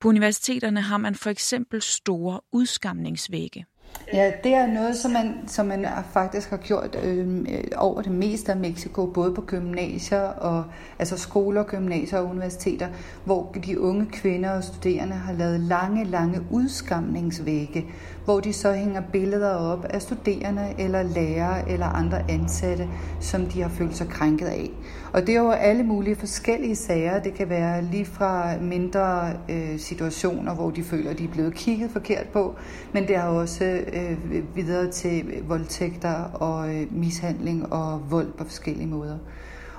På 0.00 0.08
universiteterne 0.08 0.80
har 0.80 0.96
man 0.96 1.14
for 1.14 1.30
eksempel 1.30 1.82
store 1.82 2.40
udskamningsvægge. 2.52 3.64
Ja, 4.12 4.32
det 4.44 4.54
er 4.54 4.66
noget, 4.66 4.96
som 4.96 5.10
man, 5.10 5.34
som 5.46 5.66
man 5.66 5.86
faktisk 6.12 6.50
har 6.50 6.56
gjort 6.56 6.98
øhm, 7.04 7.46
øh, 7.50 7.64
over 7.76 8.02
det 8.02 8.12
meste 8.12 8.52
af 8.52 8.58
Mexico, 8.58 9.06
både 9.06 9.34
på 9.34 9.40
gymnasier, 9.40 10.20
og, 10.20 10.64
altså 10.98 11.18
skoler, 11.18 11.62
gymnasier 11.62 12.18
og 12.18 12.26
universiteter, 12.30 12.88
hvor 13.24 13.56
de 13.66 13.80
unge 13.80 14.06
kvinder 14.06 14.50
og 14.50 14.64
studerende 14.64 15.14
har 15.14 15.32
lavet 15.32 15.60
lange, 15.60 16.04
lange 16.04 16.40
udskamningsvægge, 16.50 17.86
hvor 18.24 18.40
de 18.40 18.52
så 18.52 18.72
hænger 18.72 19.02
billeder 19.12 19.54
op 19.54 19.84
af 19.84 20.02
studerende 20.02 20.74
eller 20.78 21.02
lærere 21.02 21.70
eller 21.70 21.86
andre 21.86 22.30
ansatte, 22.30 22.88
som 23.20 23.46
de 23.46 23.62
har 23.62 23.68
følt 23.68 23.96
sig 23.96 24.08
krænket 24.08 24.46
af. 24.46 24.70
Og 25.12 25.26
det 25.26 25.34
er 25.34 25.40
jo 25.40 25.50
alle 25.50 25.82
mulige 25.82 26.16
forskellige 26.16 26.76
sager. 26.76 27.22
Det 27.22 27.34
kan 27.34 27.48
være 27.48 27.84
lige 27.84 28.04
fra 28.04 28.58
mindre 28.60 29.32
øh, 29.48 29.78
situationer, 29.78 30.54
hvor 30.54 30.70
de 30.70 30.82
føler, 30.82 31.10
at 31.10 31.18
de 31.18 31.24
er 31.24 31.28
blevet 31.28 31.54
kigget 31.54 31.90
forkert 31.90 32.28
på, 32.28 32.54
men 32.92 33.08
det 33.08 33.16
er 33.16 33.22
også 33.22 33.64
øh, 33.92 34.56
videre 34.56 34.90
til 34.90 35.42
voldtægter 35.48 36.14
og 36.22 36.74
øh, 36.74 36.86
mishandling 36.90 37.72
og 37.72 38.10
vold 38.10 38.32
på 38.32 38.44
forskellige 38.44 38.86
måder. 38.86 39.18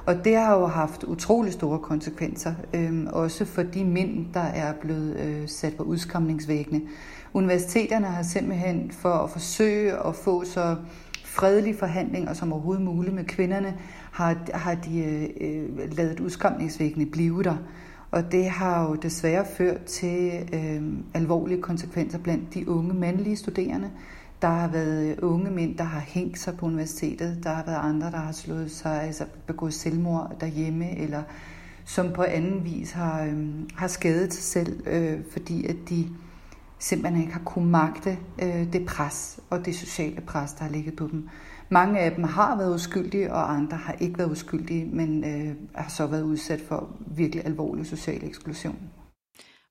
Og 0.05 0.25
det 0.25 0.35
har 0.35 0.59
jo 0.59 0.65
haft 0.65 1.03
utrolig 1.03 1.53
store 1.53 1.79
konsekvenser, 1.79 2.53
øh, 2.73 3.03
også 3.05 3.45
for 3.45 3.63
de 3.63 3.85
mænd, 3.85 4.25
der 4.33 4.39
er 4.39 4.73
blevet 4.81 5.15
øh, 5.15 5.47
sat 5.47 5.73
på 5.77 5.83
udskamningsvæggene. 5.83 6.81
Universiteterne 7.33 8.05
har 8.05 8.23
simpelthen 8.23 8.91
for 8.91 9.13
at 9.13 9.29
forsøge 9.29 10.07
at 10.07 10.15
få 10.15 10.43
så 10.45 10.75
fredelige 11.33 11.77
forhandlinger 11.77 12.33
som 12.33 12.53
overhovedet 12.53 12.83
muligt 12.83 13.15
med 13.15 13.23
kvinderne, 13.23 13.77
har, 14.11 14.37
har 14.53 14.75
de 14.75 15.03
øh, 15.03 15.29
øh 15.41 15.97
lavet 15.97 16.19
udskamningsvækkende 16.19 17.05
blive 17.05 17.43
der. 17.43 17.57
Og 18.11 18.31
det 18.31 18.49
har 18.49 18.89
jo 18.89 18.95
desværre 18.95 19.45
ført 19.57 19.83
til 19.83 20.49
øh, 20.53 20.81
alvorlige 21.13 21.61
konsekvenser 21.61 22.17
blandt 22.17 22.53
de 22.53 22.69
unge 22.69 22.93
mandlige 22.93 23.35
studerende. 23.35 23.91
Der 24.41 24.47
har 24.47 24.67
været 24.67 25.11
øh, 25.11 25.17
unge 25.21 25.51
mænd, 25.51 25.77
der 25.77 25.83
har 25.83 25.99
hængt 25.99 26.39
sig 26.39 26.57
på 26.57 26.65
universitetet. 26.65 27.39
Der 27.43 27.49
har 27.49 27.63
været 27.65 27.79
andre, 27.89 28.11
der 28.11 28.17
har 28.17 28.31
slået 28.31 28.71
sig, 28.71 29.03
altså 29.03 29.25
begået 29.47 29.73
selvmord 29.73 30.35
derhjemme, 30.39 30.99
eller 30.99 31.23
som 31.85 32.11
på 32.13 32.23
anden 32.23 32.65
vis 32.65 32.91
har, 32.91 33.23
øh, 33.23 33.47
har 33.75 33.87
skadet 33.87 34.33
sig 34.33 34.43
selv, 34.43 34.87
øh, 34.87 35.19
fordi 35.31 35.65
at 35.65 35.75
de 35.89 36.07
simpelthen 36.83 37.21
ikke 37.21 37.33
har 37.33 37.43
kunnet 37.45 37.71
magte 37.71 38.17
øh, 38.41 38.73
det 38.73 38.85
pres 38.85 39.39
og 39.49 39.65
det 39.65 39.75
sociale 39.75 40.21
pres, 40.21 40.53
der 40.53 40.63
har 40.63 40.71
ligget 40.71 40.95
på 40.95 41.07
dem. 41.11 41.29
Mange 41.69 41.99
af 41.99 42.11
dem 42.11 42.23
har 42.23 42.57
været 42.57 42.75
uskyldige, 42.75 43.33
og 43.33 43.53
andre 43.53 43.77
har 43.77 43.95
ikke 43.99 44.17
været 44.17 44.31
uskyldige, 44.31 44.85
men 44.85 45.23
øh, 45.23 45.55
har 45.75 45.89
så 45.89 46.07
været 46.07 46.23
udsat 46.23 46.61
for 46.67 46.89
virkelig 47.07 47.45
alvorlig 47.45 47.85
social 47.85 48.23
eksklusion. 48.23 48.79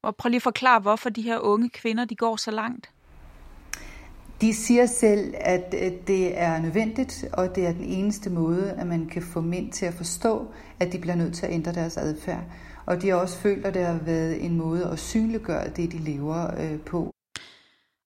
Og 0.03 0.17
prøv 0.17 0.29
lige 0.29 0.37
at 0.37 0.43
forklare, 0.43 0.81
hvorfor 0.81 1.11
de 1.11 1.23
her 1.23 1.39
unge 1.39 1.69
kvinder 1.69 2.05
de 2.05 2.17
går 2.17 2.37
så 2.37 2.51
langt. 2.51 2.91
De 4.41 4.55
siger 4.55 4.87
selv, 4.87 5.35
at 5.41 5.73
det 6.07 6.41
er 6.41 6.61
nødvendigt, 6.61 7.25
og 7.33 7.55
det 7.57 7.67
er 7.67 7.73
den 7.73 7.85
eneste 7.85 8.31
måde, 8.31 8.71
at 8.71 8.87
man 8.87 9.07
kan 9.07 9.23
få 9.23 9.41
mænd 9.41 9.73
til 9.73 9.87
at 9.87 9.95
forstå, 9.95 10.47
at 10.81 10.93
de 10.93 10.99
bliver 10.99 11.15
nødt 11.15 11.35
til 11.35 11.47
at 11.47 11.53
ændre 11.53 11.73
deres 11.73 11.97
adfærd. 11.97 12.43
Og 12.87 13.03
de 13.03 13.09
har 13.09 13.17
også 13.17 13.39
følt, 13.39 13.67
at 13.67 13.75
det 13.75 13.85
har 13.85 13.99
været 14.05 14.45
en 14.45 14.57
måde 14.57 14.85
at 14.87 14.99
synliggøre 14.99 15.69
det, 15.69 15.93
de 15.93 15.99
lever 15.99 16.61
øh, 16.61 16.81
på. 16.81 17.15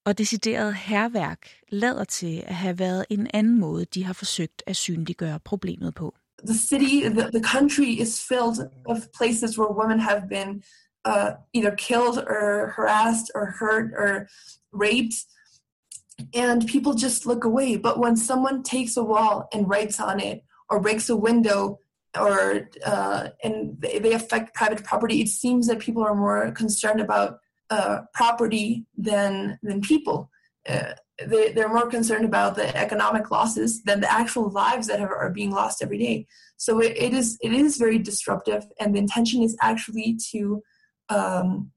Og 0.06 0.18
decideret 0.18 0.75
herværk 0.75 1.49
lader 1.68 2.04
til 2.04 2.42
at 2.47 2.54
have 2.54 2.78
været 2.78 3.04
en 3.11 3.26
anden 3.35 3.61
måde, 3.61 3.85
de 3.85 4.04
har 4.04 4.12
forsøgt 4.12 4.62
at 4.66 4.76
synliggøre 4.76 5.40
problemet 5.40 5.95
på. 5.95 6.14
The 6.47 6.54
city, 6.54 7.09
the, 7.09 7.30
the 7.33 7.45
country 7.54 8.00
is 8.02 8.25
filled 8.28 8.59
of 8.87 8.97
places 9.18 9.59
where 9.59 9.73
women 9.80 10.00
have 10.00 10.23
been 10.28 10.62
uh, 11.04 11.30
either 11.54 11.75
killed 11.76 12.16
or 12.35 12.73
harassed 12.76 13.30
or 13.35 13.45
hurt 13.61 13.88
or 14.02 14.26
raped. 14.73 15.16
And 16.35 16.68
people 16.68 16.92
just 17.06 17.26
look 17.26 17.45
away. 17.45 17.76
But 17.76 17.99
when 18.04 18.16
someone 18.16 18.62
takes 18.62 18.97
a 18.97 19.02
wall 19.02 19.49
and 19.52 19.68
writes 19.68 20.00
on 20.00 20.21
it 20.21 20.38
or 20.71 20.80
breaks 20.80 21.11
a 21.11 21.16
window 21.16 21.78
or 22.18 22.68
uh, 22.85 23.28
and 23.42 23.80
they 23.80 24.12
affect 24.12 24.54
private 24.54 24.85
property, 24.85 25.20
it 25.20 25.28
seems 25.28 25.66
that 25.66 25.78
people 25.78 26.02
are 26.02 26.14
more 26.14 26.50
concerned 26.52 27.00
about 27.00 27.38
uh, 27.70 28.00
property 28.14 28.87
than 28.96 29.58
than 29.62 29.80
people. 29.80 30.30
Uh, 30.68 30.92
they, 31.25 31.52
they're 31.52 31.73
more 31.73 31.88
concerned 31.88 32.25
about 32.25 32.56
the 32.56 32.76
economic 32.76 33.30
losses 33.30 33.82
than 33.85 34.00
the 34.00 34.12
actual 34.12 34.50
lives 34.50 34.87
that 34.87 35.00
are, 35.00 35.16
are 35.16 35.30
being 35.30 35.50
lost 35.50 35.82
every 35.82 35.99
day. 35.99 36.26
So 36.58 36.80
it, 36.80 36.96
it 36.96 37.12
is 37.14 37.38
it 37.40 37.52
is 37.52 37.76
very 37.76 37.99
disruptive, 37.99 38.64
and 38.80 38.94
the 38.94 38.99
intention 38.99 39.42
is 39.42 39.56
actually 39.62 40.18
to 40.32 40.62
um, 41.08 41.70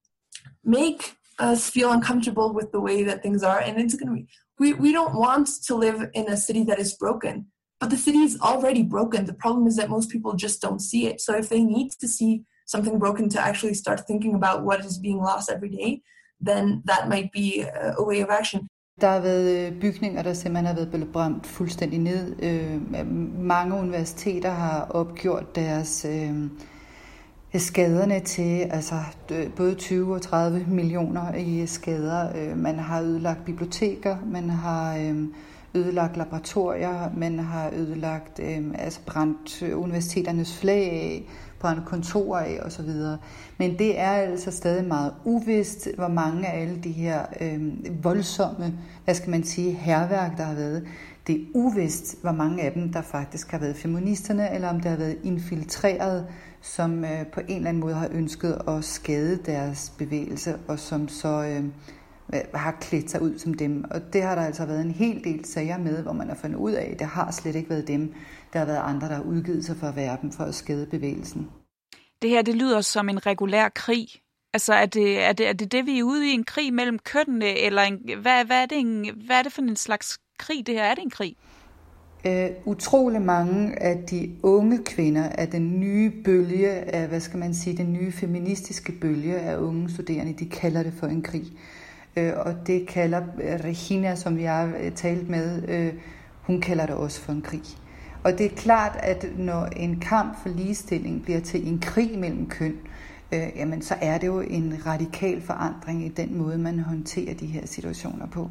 make 0.64 1.16
us 1.40 1.70
feel 1.70 1.92
uncomfortable 1.92 2.54
with 2.54 2.72
the 2.72 2.82
way 2.82 3.04
that 3.04 3.24
things 3.24 3.44
are, 3.44 3.60
and 3.60 3.80
it's 3.80 3.96
going 3.96 4.08
to 4.08 4.14
be. 4.14 4.28
We, 4.60 4.74
we 4.74 4.92
don't 4.92 5.16
want 5.16 5.48
to 5.68 5.76
live 5.76 6.10
in 6.14 6.28
a 6.28 6.36
city 6.36 6.66
that 6.66 6.80
is 6.80 6.94
broken, 6.94 7.48
but 7.80 7.90
the 7.90 7.98
city 7.98 8.20
is 8.20 8.40
already 8.42 8.84
broken. 8.84 9.26
The 9.26 9.34
problem 9.34 9.68
is 9.68 9.76
that 9.78 9.90
most 9.90 10.10
people 10.10 10.32
just 10.46 10.62
don't 10.62 10.82
see 10.82 11.08
it. 11.08 11.22
So 11.22 11.32
if 11.38 11.48
they 11.50 11.64
need 11.64 11.90
to 12.02 12.08
see 12.08 12.44
something 12.68 13.00
broken 13.00 13.30
to 13.30 13.40
actually 13.40 13.74
start 13.74 14.00
thinking 14.08 14.36
about 14.36 14.64
what 14.64 14.80
is 14.86 15.00
being 15.00 15.20
lost 15.30 15.50
every 15.50 15.70
day, 15.70 16.02
then 16.42 16.82
that 16.86 17.08
might 17.08 17.32
be 17.32 17.66
a 18.02 18.04
way 18.04 18.22
of 18.22 18.30
action. 18.30 18.70
Der 19.02 19.08
har 19.08 19.20
været 19.20 19.68
øh, 19.68 19.82
bygninger, 19.82 20.22
der 20.22 20.34
simpelthen 20.34 20.66
har 20.66 20.74
været 20.74 21.08
brændt 21.14 21.48
fuldstændig 21.48 22.00
ned. 22.00 22.36
Øh, 22.44 23.08
mange 23.42 23.76
universiteter 23.76 24.50
har 24.50 24.86
opgjort 24.90 25.56
deres 25.56 26.06
øh, 26.06 26.44
øh 27.54 27.62
skaderne 27.62 28.20
til 28.20 28.60
altså, 28.62 28.96
både 29.56 29.76
20 29.76 30.16
og 30.16 30.22
30 30.22 30.66
millioner 30.68 31.36
i 31.36 31.66
skader. 31.66 32.32
Øh, 32.38 32.58
man 32.58 32.80
har 32.80 33.02
ødelagt 33.02 33.46
biblioteker, 33.46 34.18
man 34.26 34.50
har 34.50 34.98
øh, 34.98 35.28
ødelagt 35.76 36.18
laboratorier, 36.18 37.12
man 37.18 37.40
har 37.40 37.70
ødelagt, 37.74 38.40
øh, 38.40 38.62
altså 38.76 39.00
brændt 39.06 39.64
øh, 39.64 39.82
universiteternes 39.82 40.58
flag 40.58 40.92
af, 40.92 41.24
brændt 41.60 41.86
kontorer 41.86 42.40
af 42.40 42.60
osv. 42.66 42.90
Men 43.58 43.80
det 43.80 44.00
er 44.00 44.12
altså 44.12 44.52
stadig 44.52 44.88
meget 44.88 45.14
uvist, 45.26 45.88
hvor 45.96 46.08
mange 46.08 46.48
af 46.48 46.62
alle 46.62 46.80
de 46.84 46.92
her 46.92 47.26
øh, 47.42 47.62
voldsomme, 48.04 48.74
hvad 49.06 49.16
skal 49.16 49.30
man 49.30 49.44
sige, 49.44 49.72
herværk, 49.72 50.38
der 50.38 50.44
har 50.44 50.56
været. 50.56 50.88
Det 51.28 51.36
er 51.36 51.46
uvist, 51.54 52.22
hvor 52.22 52.32
mange 52.32 52.64
af 52.64 52.72
dem, 52.72 52.94
der 52.94 53.02
faktisk 53.02 53.52
har 53.52 53.60
været 53.60 53.76
feministerne, 53.76 54.54
eller 54.54 54.70
om 54.70 54.80
der 54.80 54.90
har 54.90 54.98
været 54.98 55.18
infiltreret, 55.24 56.26
som 56.62 57.04
øh, 57.04 57.26
på 57.34 57.40
en 57.40 57.56
eller 57.56 57.70
anden 57.70 57.82
måde 57.82 57.96
har 57.96 58.08
ønsket 58.12 58.62
at 58.68 58.84
skade 58.84 59.40
deres 59.46 59.94
bevægelse, 59.98 60.56
og 60.68 60.80
som 60.80 61.08
så 61.08 61.44
øh, 61.44 61.64
har 62.54 62.78
klædt 62.82 63.12
sig 63.12 63.22
ud 63.22 63.40
som 63.40 63.54
dem. 63.54 63.84
Og 63.92 64.14
det 64.14 64.22
har 64.22 64.36
der 64.36 64.42
altså 64.42 64.66
været 64.66 64.82
en 64.82 64.92
hel 64.92 65.24
del 65.24 65.46
sager 65.46 65.78
med, 65.78 66.04
hvor 66.04 66.14
man 66.14 66.28
har 66.28 66.36
fundet 66.36 66.58
ud 66.58 66.72
af, 66.72 66.90
at 66.92 67.00
det 67.00 67.08
har 67.08 67.32
slet 67.32 67.56
ikke 67.56 67.70
været 67.70 67.88
dem. 67.88 68.14
Der 68.54 68.60
har 68.60 68.66
været 68.66 68.82
andre, 68.84 69.08
der 69.08 69.16
har 69.16 69.24
udgivet 69.24 69.66
sig 69.66 69.78
for 69.78 69.88
at 69.88 69.96
være 69.96 70.18
dem 70.22 70.32
for 70.32 70.44
at 70.44 70.56
skade 70.56 70.86
bevægelsen. 70.86 71.50
Det 72.22 72.30
her, 72.30 72.42
det 72.42 72.56
lyder 72.56 72.82
som 72.82 73.10
en 73.10 73.26
regulær 73.26 73.70
krig. 73.70 74.08
Altså, 74.54 74.74
er 74.74 74.86
det, 74.86 75.24
er 75.24 75.34
det, 75.34 75.48
er 75.48 75.54
det 75.54 75.72
det, 75.72 75.86
vi 75.86 76.00
er 76.00 76.04
ude 76.04 76.30
i? 76.30 76.34
En 76.34 76.44
krig 76.44 76.74
mellem 76.74 77.00
kønnene? 77.00 77.60
Eller 77.60 77.82
en, 77.82 78.00
hvad, 78.22 78.46
hvad, 78.46 78.62
er 78.62 78.66
det 78.66 78.80
en, 78.80 79.10
hvad 79.26 79.36
er 79.36 79.44
det 79.44 79.54
for 79.54 79.62
en 79.62 79.76
slags 79.76 80.20
krig, 80.40 80.68
det 80.68 80.76
her? 80.76 80.84
Er 80.84 80.96
det 80.96 81.04
en 81.04 81.10
krig? 81.10 81.36
Uh, 82.26 82.68
utrolig 82.68 83.22
mange 83.22 83.84
af 83.84 84.04
de 84.12 84.36
unge 84.44 84.84
kvinder 84.84 85.30
af 85.30 85.48
den 85.48 85.80
nye 85.80 86.12
bølge 86.26 86.70
af, 86.70 87.08
hvad 87.08 87.20
skal 87.20 87.40
man 87.40 87.54
sige, 87.54 87.78
den 87.78 87.94
nye 87.94 88.12
feministiske 88.12 88.92
bølge 88.92 89.40
af 89.40 89.58
unge 89.58 89.90
studerende, 89.90 90.34
de 90.34 90.50
kalder 90.50 90.84
det 90.84 90.94
for 90.94 91.08
en 91.08 91.22
krig. 91.22 91.46
Øh, 92.20 92.34
og 92.38 92.68
det 92.68 92.88
kalder 92.88 93.22
øh, 93.22 93.60
Regina, 93.64 94.16
som 94.16 94.40
jeg 94.40 94.56
har 94.56 94.74
øh, 94.80 94.92
talt 94.92 95.30
med, 95.30 95.94
hun 96.42 96.62
kalder 96.62 96.86
det 96.86 96.96
også 96.96 97.22
for 97.22 97.32
en 97.32 97.42
krig. 97.42 97.64
Og 98.24 98.38
det 98.38 98.46
er 98.46 98.56
klart, 98.56 98.98
at 99.00 99.26
når 99.38 99.66
en 99.66 100.00
kamp 100.00 100.42
for 100.42 100.50
ligestilling 100.50 101.24
bliver 101.24 101.40
til 101.40 101.68
en 101.68 101.80
krig 101.80 102.20
mellem 102.20 102.50
køn, 102.50 102.78
øh, 103.34 103.48
jamen 103.56 103.82
så 103.82 103.96
er 104.02 104.18
det 104.18 104.28
jo 104.28 104.40
en 104.40 104.86
radikal 104.86 105.42
forandring 105.42 106.06
i 106.06 106.10
den 106.10 106.38
måde, 106.38 106.58
man 106.58 106.80
håndterer 106.80 107.34
de 107.34 107.46
her 107.46 107.66
situationer 107.66 108.28
på. 108.28 108.50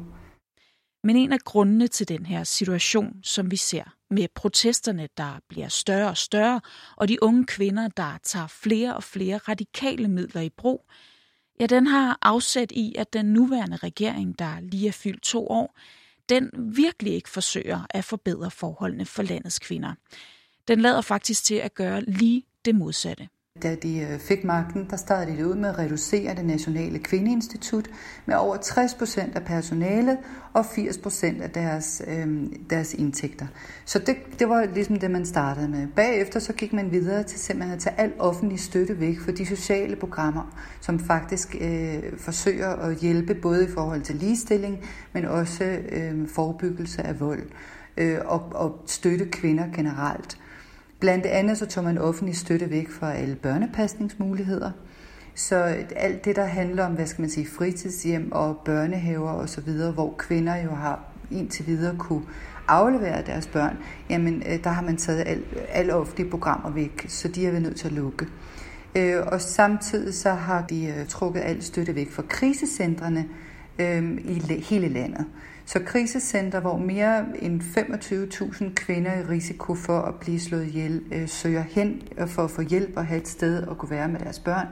Men 1.03 1.15
en 1.15 1.33
af 1.33 1.39
grundene 1.39 1.87
til 1.87 2.07
den 2.07 2.25
her 2.25 2.43
situation, 2.43 3.13
som 3.23 3.51
vi 3.51 3.55
ser 3.55 3.83
med 4.09 4.27
protesterne, 4.35 5.07
der 5.17 5.39
bliver 5.49 5.67
større 5.67 6.09
og 6.09 6.17
større, 6.17 6.61
og 6.97 7.07
de 7.07 7.23
unge 7.23 7.45
kvinder, 7.45 7.87
der 7.87 8.19
tager 8.23 8.47
flere 8.47 8.95
og 8.95 9.03
flere 9.03 9.37
radikale 9.37 10.07
midler 10.07 10.41
i 10.41 10.49
brug, 10.49 10.85
ja, 11.59 11.65
den 11.65 11.87
har 11.87 12.17
afsat 12.21 12.71
i, 12.71 12.95
at 12.97 13.13
den 13.13 13.25
nuværende 13.25 13.77
regering, 13.77 14.39
der 14.39 14.59
lige 14.59 14.87
er 14.87 14.91
fyldt 14.91 15.23
to 15.23 15.47
år, 15.47 15.79
den 16.29 16.49
virkelig 16.75 17.13
ikke 17.13 17.29
forsøger 17.29 17.81
at 17.89 18.05
forbedre 18.05 18.51
forholdene 18.51 19.05
for 19.05 19.23
landets 19.23 19.59
kvinder. 19.59 19.93
Den 20.67 20.81
lader 20.81 21.01
faktisk 21.01 21.43
til 21.43 21.55
at 21.55 21.73
gøre 21.73 22.01
lige 22.01 22.43
det 22.65 22.75
modsatte. 22.75 23.29
Da 23.63 23.75
de 23.75 23.99
øh, 23.99 24.19
fik 24.19 24.43
magten, 24.43 24.87
der 24.89 24.97
startede 24.97 25.37
de 25.37 25.47
ud 25.47 25.55
med 25.55 25.69
at 25.69 25.79
reducere 25.79 26.35
det 26.35 26.45
nationale 26.45 26.99
kvindeinstitut 26.99 27.89
med 28.25 28.35
over 28.35 28.57
60 28.57 28.93
procent 28.93 29.35
af 29.35 29.43
personalet 29.43 30.17
og 30.53 30.65
80 30.65 30.97
procent 30.97 31.41
af 31.41 31.49
deres, 31.49 32.01
øh, 32.07 32.27
deres 32.69 32.93
indtægter. 32.93 33.47
Så 33.85 33.99
det, 33.99 34.15
det 34.39 34.49
var 34.49 34.65
ligesom 34.73 34.99
det, 34.99 35.11
man 35.11 35.25
startede 35.25 35.67
med. 35.67 35.87
Bagefter 35.95 36.39
så 36.39 36.53
gik 36.53 36.73
man 36.73 36.91
videre 36.91 37.23
til 37.23 37.39
simpelthen 37.39 37.75
at 37.75 37.79
tage 37.81 37.99
al 37.99 38.13
offentlig 38.19 38.59
støtte 38.59 38.99
væk 38.99 39.19
for 39.19 39.31
de 39.31 39.45
sociale 39.45 39.95
programmer, 39.95 40.57
som 40.81 40.99
faktisk 40.99 41.55
øh, 41.61 42.17
forsøger 42.17 42.69
at 42.69 42.95
hjælpe 42.95 43.35
både 43.35 43.65
i 43.65 43.71
forhold 43.73 44.01
til 44.01 44.15
ligestilling, 44.15 44.77
men 45.13 45.25
også 45.25 45.63
øh, 45.89 46.27
forebyggelse 46.27 47.01
af 47.01 47.19
vold 47.19 47.43
øh, 47.97 48.17
og, 48.25 48.51
og 48.55 48.83
støtte 48.85 49.25
kvinder 49.25 49.65
generelt. 49.75 50.37
Blandt 50.99 51.25
andet 51.25 51.57
så 51.57 51.65
tog 51.65 51.83
man 51.83 51.97
offentlig 51.97 52.37
støtte 52.37 52.69
væk 52.69 52.89
fra 52.89 53.13
alle 53.13 53.35
børnepasningsmuligheder. 53.35 54.71
Så 55.35 55.55
alt 55.95 56.25
det, 56.25 56.35
der 56.35 56.45
handler 56.45 56.85
om, 56.85 56.93
hvad 56.93 57.05
skal 57.05 57.21
man 57.21 57.29
sige, 57.29 57.47
fritidshjem 57.47 58.31
og 58.31 58.57
børnehaver 58.65 59.31
osv., 59.31 59.71
hvor 59.93 60.15
kvinder 60.17 60.55
jo 60.55 60.69
har 60.69 60.99
indtil 61.31 61.67
videre 61.67 61.95
kunne 61.97 62.23
aflevere 62.67 63.21
deres 63.25 63.47
børn, 63.47 63.77
jamen 64.09 64.43
øh, 64.45 64.63
der 64.63 64.69
har 64.69 64.81
man 64.81 64.97
taget 64.97 65.23
alle 65.27 65.43
al 65.69 65.91
offentlige 65.91 66.29
programmer 66.29 66.69
væk, 66.69 67.05
så 67.07 67.27
de 67.27 67.47
er 67.47 67.51
vi 67.51 67.59
nødt 67.59 67.75
til 67.75 67.87
at 67.87 67.93
lukke. 67.93 68.27
Øh, 68.95 69.21
og 69.27 69.41
samtidig 69.41 70.13
så 70.13 70.31
har 70.31 70.65
de 70.65 70.85
øh, 70.85 71.07
trukket 71.07 71.41
al 71.41 71.63
støtte 71.63 71.95
væk 71.95 72.11
fra 72.11 72.23
krisecentrene 72.29 73.25
Øhm, 73.79 74.17
i 74.17 74.63
hele 74.69 74.87
landet. 74.87 75.25
Så 75.65 75.79
krisecenter, 75.85 76.59
hvor 76.59 76.77
mere 76.77 77.25
end 77.41 77.61
25.000 77.61 78.73
kvinder 78.73 79.19
i 79.19 79.23
risiko 79.23 79.75
for 79.75 79.99
at 79.99 80.15
blive 80.15 80.39
slået 80.39 80.67
ihjel, 80.67 81.01
øh, 81.11 81.27
søger 81.27 81.63
hen 81.69 82.01
øh, 82.17 82.27
for 82.27 82.43
at 82.43 82.51
få 82.51 82.61
hjælp 82.61 82.93
og 82.95 83.05
have 83.05 83.21
et 83.21 83.27
sted 83.27 83.67
at 83.71 83.77
kunne 83.77 83.89
være 83.89 84.07
med 84.07 84.19
deres 84.19 84.39
børn, 84.39 84.67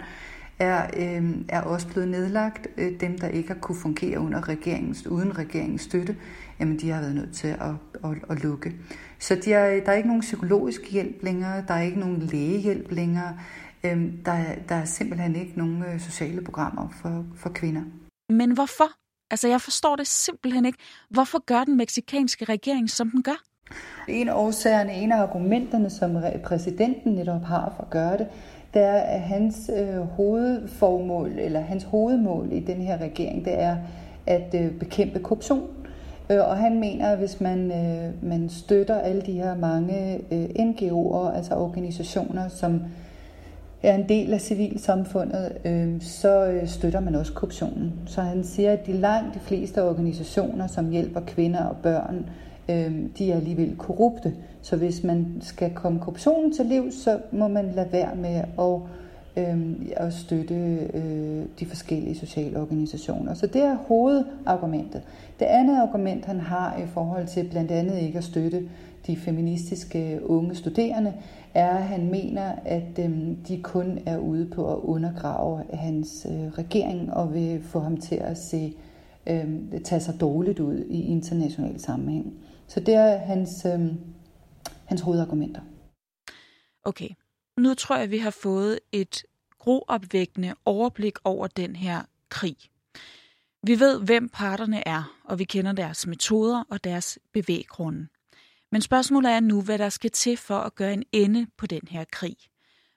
er, 0.60 0.88
øh, 0.98 1.36
er 1.50 1.62
også 1.62 1.88
blevet 1.88 2.10
nedlagt. 2.10 2.68
Øh, 2.78 3.00
dem, 3.00 3.18
der 3.18 3.28
ikke 3.28 3.48
har 3.48 3.56
kunne 3.56 3.78
fungere 3.78 4.20
under 4.20 4.50
regeringens, 4.50 5.08
uden 5.08 5.38
regeringens 5.38 5.82
støtte, 5.82 6.16
jamen 6.60 6.80
de 6.80 6.90
har 6.90 7.02
været 7.02 7.16
nødt 7.16 7.34
til 7.34 7.48
at, 7.48 7.74
at, 8.04 8.12
at 8.30 8.44
lukke. 8.44 8.76
Så 9.20 9.36
de 9.46 9.54
er, 9.54 9.84
der 9.84 9.92
er 9.92 9.96
ikke 9.96 10.08
nogen 10.08 10.22
psykologisk 10.22 10.92
hjælp 10.92 11.24
længere, 11.24 11.64
der 11.68 11.74
er 11.74 11.82
ikke 11.82 12.00
nogen 12.00 12.20
lægehjælp 12.20 12.92
længere, 12.92 13.38
øh, 13.84 14.06
der, 14.26 14.38
der 14.70 14.76
er 14.76 14.86
simpelthen 14.86 15.36
ikke 15.36 15.54
nogen 15.56 15.84
øh, 15.84 16.00
sociale 16.00 16.42
programmer 16.42 16.90
for, 17.02 17.26
for 17.36 17.50
kvinder. 17.50 17.82
Men 18.30 18.52
hvorfor? 18.52 18.90
Altså, 19.32 19.48
jeg 19.48 19.62
forstår 19.62 19.96
det 19.96 20.08
simpelthen 20.08 20.66
ikke. 20.66 20.80
Hvorfor 21.10 21.46
gør 21.46 21.64
den 21.64 21.78
meksikanske 21.78 22.46
regering, 22.46 22.90
som 22.90 23.10
den 23.10 23.24
gør? 23.24 23.44
En 24.08 24.30
af 24.30 24.34
årsagerne, 24.34 24.94
en 24.94 25.12
af 25.12 25.22
argumenterne, 25.22 25.90
som 25.90 26.18
præsidenten 26.44 27.14
netop 27.14 27.44
har 27.44 27.74
for 27.76 27.84
at 27.84 27.90
gøre 27.90 28.18
det, 28.18 28.28
det 28.74 28.82
er, 28.82 29.02
at 29.02 29.22
hans 29.22 29.72
øh, 29.78 29.98
hovedformål, 29.98 31.32
eller 31.40 31.60
hans 31.60 31.84
hovedmål 31.84 32.52
i 32.52 32.60
den 32.60 32.82
her 32.82 32.98
regering, 32.98 33.46
det 33.46 33.60
er 33.60 33.78
at 34.28 34.56
øh, 34.56 34.72
bekæmpe 34.72 35.20
korruption. 35.20 35.70
Øh, 36.32 36.40
og 36.40 36.58
han 36.58 36.80
mener, 36.80 37.10
at 37.10 37.18
hvis 37.18 37.42
man, 37.42 37.72
øh, 37.72 38.30
man 38.30 38.50
støtter 38.50 39.00
alle 39.00 39.22
de 39.22 39.32
her 39.32 39.56
mange 39.56 40.20
øh, 40.32 40.46
NGO'er, 40.46 41.36
altså 41.36 41.54
organisationer, 41.56 42.48
som 42.48 42.82
er 43.88 43.96
en 43.96 44.10
del 44.10 44.34
af 44.34 44.42
civilsamfundet, 44.42 45.52
øhm, 45.66 45.96
øh, 45.96 46.02
så 46.02 46.60
støtter 46.66 47.00
man 47.00 47.16
også 47.16 47.34
korruptionen. 47.34 47.94
Så 48.06 48.22
han 48.22 48.44
siger, 48.44 48.72
at 48.72 48.86
de 48.86 48.94
langt 48.94 49.34
de 49.34 49.40
fleste 49.40 49.84
organisationer, 49.84 50.68
som 50.68 50.90
hjælper 50.90 51.22
kvinder 51.22 51.66
og 51.66 51.76
børn, 51.84 52.30
øh, 52.70 52.96
de 53.18 53.32
er 53.32 53.36
alligevel 53.36 53.76
korrupte. 53.78 54.34
Så 54.62 54.76
hvis 54.76 55.04
man 55.04 55.28
skal 55.42 55.74
komme 55.74 56.00
korruptionen 56.00 56.54
til 56.54 56.66
liv, 56.66 56.92
så 56.92 57.20
må 57.32 57.48
man 57.48 57.72
lade 57.76 57.92
være 57.92 58.16
med 58.16 58.44
at, 58.60 58.82
øh, 59.44 59.76
at 59.98 60.14
støtte 60.14 60.56
øh, 60.94 61.46
de 61.60 61.66
forskellige 61.66 62.16
sociale 62.16 62.60
organisationer. 62.60 63.34
Så 63.34 63.48
det 63.48 63.62
er 63.62 63.76
hovedargumentet. 63.88 65.02
Det 65.40 65.46
andet 65.46 65.82
argument, 65.82 66.26
han 66.26 66.40
har 66.40 66.78
i 66.78 66.88
forhold 66.94 67.28
til 67.28 67.48
blandt 67.52 67.72
andet 67.72 67.98
ikke 67.98 68.18
at 68.18 68.24
støtte 68.24 68.62
de 69.08 69.18
feministiske 69.18 70.20
unge 70.24 70.56
studerende, 70.56 71.14
er, 71.54 71.78
at 71.78 71.84
han 71.84 72.12
mener, 72.12 72.52
at 72.66 73.00
øhm, 73.00 73.36
de 73.36 73.62
kun 73.64 74.00
er 74.06 74.18
ude 74.18 74.50
på 74.56 74.74
at 74.74 74.80
undergrave 74.80 75.64
hans 75.74 76.28
øh, 76.30 76.48
regering 76.48 77.14
og 77.14 77.34
vil 77.34 77.64
få 77.64 77.80
ham 77.80 77.98
til 77.98 78.16
at 78.16 78.38
se 78.38 78.78
øh, 79.28 79.82
tage 79.84 80.02
sig 80.02 80.22
dårligt 80.22 80.60
ud 80.60 80.86
i 80.90 81.02
international 81.02 81.80
sammenhæng. 81.80 82.34
Så 82.68 82.80
det 82.80 82.94
er 82.94 83.18
hans, 83.18 83.66
øh, 83.66 83.80
hans 84.86 85.02
hovedargumenter. 85.02 85.62
Okay, 86.84 87.10
nu 87.58 87.74
tror 87.74 87.98
jeg, 87.98 88.12
vi 88.12 88.18
har 88.18 88.30
fået 88.30 88.80
et 88.92 89.24
groopvækkende 89.60 90.54
overblik 90.66 91.18
over 91.24 91.48
den 91.48 91.76
her 91.76 92.02
krig. 92.30 92.56
Vi 93.64 93.80
ved, 93.80 94.02
hvem 94.06 94.30
parterne 94.30 94.88
er, 94.88 95.20
og 95.24 95.40
vi 95.40 95.44
kender 95.44 95.72
deres 95.72 96.08
metoder 96.08 96.64
og 96.70 96.84
deres 96.84 97.20
bevæggrunde. 97.34 98.08
Men 98.72 98.82
spørgsmålet 98.82 99.32
er 99.32 99.40
nu, 99.40 99.62
hvad 99.62 99.78
der 99.78 99.90
skal 99.90 100.12
til 100.12 100.38
for 100.38 100.58
at 100.58 100.76
gøre 100.76 100.94
en 100.94 101.04
ende 101.12 101.48
på 101.58 101.68
den 101.68 101.82
her 101.90 102.06
krig. 102.12 102.36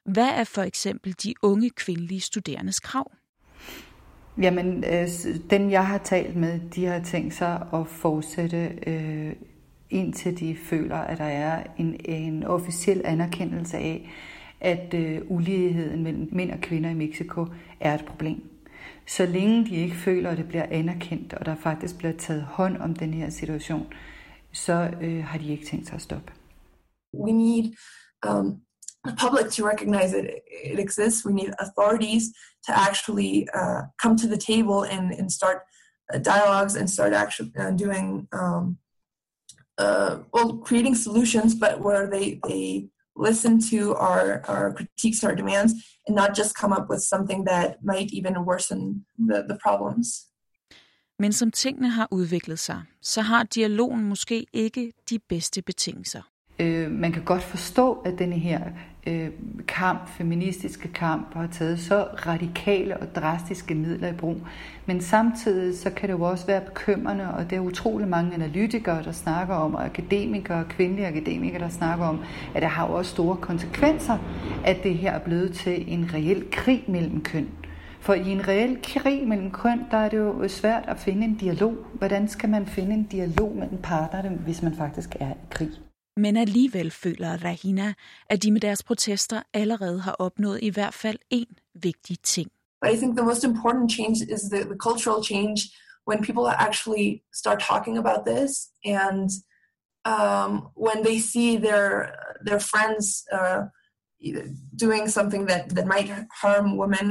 Hvad 0.04 0.28
er 0.28 0.44
for 0.44 0.62
eksempel 0.62 1.14
de 1.22 1.34
unge 1.42 1.70
kvindelige 1.70 2.20
studerendes 2.20 2.80
krav? 2.80 3.12
Jamen, 4.40 4.84
øh, 4.84 5.08
dem 5.50 5.70
jeg 5.70 5.86
har 5.86 5.98
talt 5.98 6.36
med, 6.36 6.60
de 6.74 6.84
har 6.84 7.00
tænkt 7.00 7.34
sig 7.34 7.66
at 7.72 7.86
fortsætte 7.86 8.78
øh, 8.86 9.32
indtil 9.90 10.40
de 10.40 10.56
føler, 10.56 10.96
at 10.96 11.18
der 11.18 11.24
er 11.24 11.62
en, 11.78 11.96
en 12.04 12.44
officiel 12.44 13.02
anerkendelse 13.04 13.76
af, 13.76 14.10
at 14.60 14.94
øh, 14.94 15.20
uligheden 15.28 16.02
mellem 16.02 16.28
mænd 16.32 16.50
og 16.50 16.60
kvinder 16.60 16.90
i 16.90 16.94
Mexico 16.94 17.46
er 17.80 17.94
et 17.94 18.04
problem. 18.04 18.42
Så 19.06 19.26
længe 19.26 19.66
de 19.66 19.76
ikke 19.76 19.94
føler, 19.94 20.30
at 20.30 20.38
det 20.38 20.48
bliver 20.48 20.66
anerkendt, 20.70 21.32
og 21.32 21.46
der 21.46 21.54
faktisk 21.54 21.98
bliver 21.98 22.12
taget 22.12 22.42
hånd 22.42 22.76
om 22.76 22.94
den 22.94 23.14
her 23.14 23.30
situation, 23.30 23.86
så 24.52 24.90
øh, 25.00 25.24
har 25.24 25.38
de 25.38 25.48
ikke 25.48 25.66
tænkt 25.66 25.86
sig 25.86 25.94
at 25.94 26.02
stoppe. 26.02 26.32
We 27.14 27.32
need 27.32 27.74
um, 28.28 28.60
the 29.04 29.16
public 29.16 29.52
to 29.52 29.66
recognize 29.66 30.10
that 30.12 30.26
it 30.64 30.78
exists. 30.78 31.24
We 31.24 31.32
need 31.32 31.50
authorities 31.58 32.24
to 32.66 32.72
actually 32.88 33.48
uh, 33.54 33.82
come 34.02 34.16
to 34.18 34.28
the 34.28 34.36
table 34.52 34.84
and, 34.84 35.12
and 35.18 35.30
start 35.30 35.58
uh, 36.12 36.18
dialogues 36.18 36.76
and 36.76 36.90
start 36.90 37.12
actually 37.12 37.52
uh, 37.58 37.70
doing 37.70 38.28
um, 38.32 38.78
uh, 39.78 40.18
well 40.32 40.58
creating 40.58 40.94
solutions, 40.94 41.54
but 41.54 41.80
where 41.80 42.06
they 42.06 42.40
they 42.46 42.88
listen 43.16 43.60
to 43.70 43.94
our 43.94 44.42
our 44.46 44.72
critiques, 44.72 45.24
our 45.24 45.34
demands, 45.34 45.72
and 46.06 46.16
not 46.16 46.34
just 46.34 46.56
come 46.56 46.72
up 46.72 46.88
with 46.88 47.02
something 47.02 47.44
that 47.44 47.82
might 47.82 48.10
even 48.12 48.44
worsen 48.44 49.06
the, 49.18 49.44
the 49.48 49.56
problems. 49.56 50.29
Men 51.20 51.32
som 51.32 51.50
tingene 51.50 51.88
har 51.88 52.08
udviklet 52.10 52.58
sig, 52.58 52.82
så 53.02 53.20
har 53.20 53.42
dialogen 53.42 54.04
måske 54.04 54.46
ikke 54.52 54.92
de 55.10 55.18
bedste 55.18 55.62
betingelser. 55.62 56.22
Øh, 56.58 56.90
man 56.90 57.12
kan 57.12 57.22
godt 57.24 57.42
forstå, 57.42 57.92
at 57.92 58.18
denne 58.18 58.38
her 58.38 58.60
øh, 59.06 59.28
kamp, 59.68 60.08
feministiske 60.08 60.88
kamp, 60.88 61.34
har 61.34 61.46
taget 61.46 61.80
så 61.80 62.02
radikale 62.26 62.96
og 62.96 63.14
drastiske 63.14 63.74
midler 63.74 64.08
i 64.08 64.12
brug. 64.12 64.36
Men 64.86 65.00
samtidig 65.00 65.78
så 65.78 65.90
kan 65.90 66.08
det 66.08 66.14
jo 66.14 66.22
også 66.22 66.46
være 66.46 66.60
bekymrende, 66.60 67.34
og 67.34 67.50
det 67.50 67.56
er 67.56 67.60
utrolig 67.60 68.08
mange 68.08 68.34
analytikere, 68.34 69.02
der 69.02 69.12
snakker 69.12 69.54
om, 69.54 69.74
og 69.74 69.84
akademikere, 69.84 70.64
kvindelige 70.68 71.06
akademikere, 71.06 71.62
der 71.62 71.68
snakker 71.68 72.04
om, 72.04 72.20
at 72.54 72.62
det 72.62 72.70
har 72.70 72.86
jo 72.86 72.94
også 72.94 73.10
store 73.10 73.36
konsekvenser, 73.36 74.18
at 74.64 74.82
det 74.82 74.94
her 74.94 75.12
er 75.12 75.20
blevet 75.24 75.52
til 75.54 75.92
en 75.92 76.10
reel 76.14 76.44
krig 76.50 76.84
mellem 76.88 77.20
køn. 77.20 77.48
For 78.00 78.14
i 78.14 78.30
en 78.30 78.48
reel 78.48 78.78
krig 78.82 79.28
mellem 79.28 79.50
køn, 79.50 79.86
der 79.90 79.96
er 79.96 80.08
det 80.08 80.16
jo 80.16 80.48
svært 80.48 80.84
at 80.88 80.98
finde 80.98 81.24
en 81.24 81.36
dialog. 81.36 81.72
Hvordan 81.72 82.28
skal 82.28 82.48
man 82.48 82.66
finde 82.66 82.94
en 82.94 83.04
dialog 83.04 83.56
mellem 83.56 83.82
parterne, 83.82 84.36
hvis 84.36 84.62
man 84.62 84.76
faktisk 84.76 85.16
er 85.20 85.30
i 85.30 85.36
krig? 85.50 85.70
Men 86.16 86.36
alligevel 86.36 86.90
føler 86.90 87.44
Rahina, 87.44 87.94
at 88.30 88.42
de 88.42 88.52
med 88.52 88.60
deres 88.60 88.82
protester 88.82 89.42
allerede 89.54 90.00
har 90.00 90.12
opnået 90.12 90.58
i 90.62 90.68
hvert 90.68 90.94
fald 90.94 91.18
én 91.34 91.72
vigtig 91.74 92.18
ting. 92.22 92.50
I 92.92 92.96
think 92.96 93.16
the 93.16 93.26
most 93.26 93.44
important 93.44 93.92
change 93.92 94.16
is 94.34 94.40
the, 94.40 94.60
the 94.64 94.78
cultural 94.86 95.24
change 95.24 95.58
when 96.08 96.18
people 96.28 96.46
actually 96.66 97.08
start 97.34 97.58
talking 97.70 97.96
about 97.98 98.20
this 98.26 98.50
and 98.84 99.28
um, 100.12 100.50
when 100.86 100.98
they 101.06 101.18
see 101.32 101.50
their 101.66 101.88
their 102.46 102.60
friends 102.70 103.04
uh, 103.36 103.60
doing 104.84 105.08
something 105.08 105.48
that, 105.50 105.62
that 105.76 105.86
might 105.86 106.08
harm 106.42 106.66
women 106.82 107.06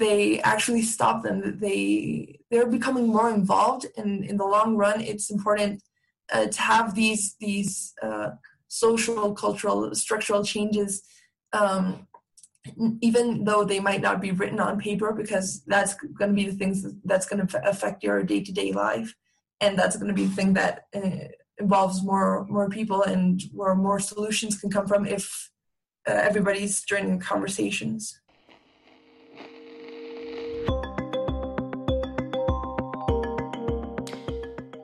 they 0.00 0.40
actually 0.40 0.82
stop 0.82 1.22
them 1.22 1.58
they 1.60 2.40
they're 2.50 2.74
becoming 2.78 3.06
more 3.06 3.30
involved 3.30 3.86
and 3.96 4.24
in 4.24 4.36
the 4.36 4.50
long 4.56 4.76
run 4.76 5.00
it's 5.00 5.30
important 5.30 5.82
uh, 6.32 6.46
to 6.46 6.60
have 6.60 6.94
these 6.94 7.36
these 7.38 7.92
uh, 8.02 8.30
social 8.68 9.32
cultural 9.34 9.94
structural 9.94 10.42
changes 10.42 11.02
um, 11.52 12.06
even 13.00 13.44
though 13.44 13.64
they 13.64 13.80
might 13.80 14.02
not 14.02 14.20
be 14.20 14.32
written 14.32 14.60
on 14.60 14.78
paper 14.78 15.12
because 15.12 15.62
that's 15.66 15.94
going 15.94 16.30
to 16.30 16.40
be 16.40 16.48
the 16.50 16.56
things 16.56 16.86
that's 17.04 17.26
going 17.26 17.46
to 17.46 17.68
affect 17.68 18.02
your 18.02 18.22
day-to-day 18.22 18.72
life 18.72 19.14
and 19.60 19.78
that's 19.78 19.96
going 19.96 20.08
to 20.08 20.20
be 20.22 20.26
the 20.26 20.34
thing 20.34 20.52
that 20.54 20.84
uh, 20.94 21.28
involves 21.58 22.02
more 22.02 22.46
more 22.48 22.68
people 22.68 23.02
and 23.02 23.42
where 23.52 23.74
more 23.74 24.00
solutions 24.00 24.58
can 24.60 24.70
come 24.70 24.86
from 24.86 25.06
if 25.06 25.50
uh, 26.08 26.12
everybody's 26.12 26.82
joining 26.82 27.18
conversations. 27.18 28.19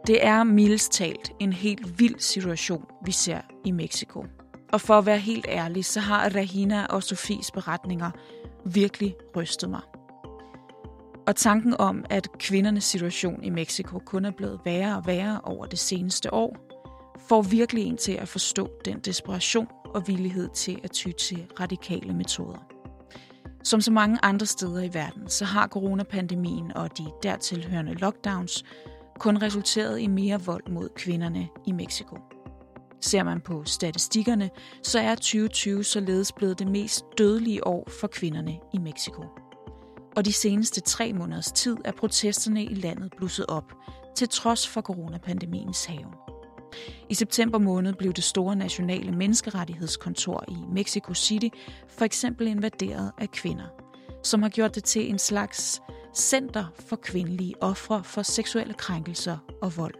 Det 0.06 0.26
er 0.26 0.44
mildest 0.44 0.92
talt 0.92 1.32
en 1.40 1.52
helt 1.52 1.98
vild 1.98 2.18
situation, 2.18 2.84
vi 3.04 3.12
ser 3.12 3.40
i 3.64 3.70
Mexico. 3.70 4.24
Og 4.72 4.80
for 4.80 4.98
at 4.98 5.06
være 5.06 5.18
helt 5.18 5.46
ærlig, 5.48 5.84
så 5.84 6.00
har 6.00 6.30
Rahina 6.34 6.86
og 6.86 7.02
Sofies 7.02 7.50
beretninger 7.50 8.10
virkelig 8.64 9.14
rystet 9.36 9.70
mig. 9.70 9.80
Og 11.26 11.36
tanken 11.36 11.74
om, 11.78 12.04
at 12.10 12.38
kvindernes 12.38 12.84
situation 12.84 13.44
i 13.44 13.50
Mexico 13.50 13.98
kun 13.98 14.24
er 14.24 14.30
blevet 14.30 14.60
værre 14.64 14.96
og 14.96 15.06
værre 15.06 15.40
over 15.44 15.66
det 15.66 15.78
seneste 15.78 16.34
år, 16.34 16.56
får 17.28 17.42
virkelig 17.42 17.84
en 17.84 17.96
til 17.96 18.12
at 18.12 18.28
forstå 18.28 18.70
den 18.84 18.98
desperation 18.98 19.68
og 19.94 20.08
villighed 20.08 20.48
til 20.54 20.80
at 20.84 20.90
ty 20.90 21.08
til 21.10 21.46
radikale 21.60 22.14
metoder. 22.14 22.66
Som 23.64 23.80
så 23.80 23.92
mange 23.92 24.18
andre 24.22 24.46
steder 24.46 24.82
i 24.82 24.94
verden, 24.94 25.28
så 25.28 25.44
har 25.44 25.68
coronapandemien 25.68 26.76
og 26.76 26.98
de 26.98 27.06
dertilhørende 27.22 27.94
lockdowns 27.94 28.64
kun 29.18 29.42
resulteret 29.42 30.00
i 30.00 30.06
mere 30.06 30.40
vold 30.40 30.70
mod 30.70 30.88
kvinderne 30.96 31.48
i 31.66 31.72
Mexico. 31.72 32.16
Ser 33.00 33.22
man 33.22 33.40
på 33.40 33.64
statistikkerne, 33.64 34.50
så 34.82 34.98
er 34.98 35.14
2020 35.14 35.84
således 35.84 36.32
blevet 36.32 36.58
det 36.58 36.68
mest 36.68 37.04
dødelige 37.18 37.66
år 37.66 37.88
for 38.00 38.06
kvinderne 38.06 38.58
i 38.74 38.78
Mexico. 38.78 39.24
Og 40.16 40.24
de 40.24 40.32
seneste 40.32 40.80
tre 40.80 41.12
måneders 41.12 41.52
tid 41.52 41.76
er 41.84 41.92
protesterne 41.92 42.64
i 42.64 42.74
landet 42.74 43.12
blusset 43.16 43.46
op, 43.46 43.72
til 44.16 44.28
trods 44.28 44.68
for 44.68 44.80
coronapandemiens 44.80 45.84
have. 45.84 46.12
I 47.08 47.14
september 47.14 47.58
måned 47.58 47.94
blev 47.94 48.12
det 48.12 48.24
store 48.24 48.56
nationale 48.56 49.12
menneskerettighedskontor 49.12 50.44
i 50.48 50.56
Mexico 50.72 51.14
City 51.14 51.48
for 51.88 52.04
eksempel 52.04 52.46
invaderet 52.46 53.12
af 53.18 53.30
kvinder, 53.30 53.66
som 54.22 54.42
har 54.42 54.48
gjort 54.48 54.74
det 54.74 54.84
til 54.84 55.10
en 55.10 55.18
slags 55.18 55.80
center 56.16 56.64
for 56.88 56.96
kvindelige 56.96 57.54
ofre 57.60 58.04
for 58.04 58.22
seksuelle 58.22 58.74
krænkelser 58.74 59.38
og 59.62 59.76
vold. 59.76 59.94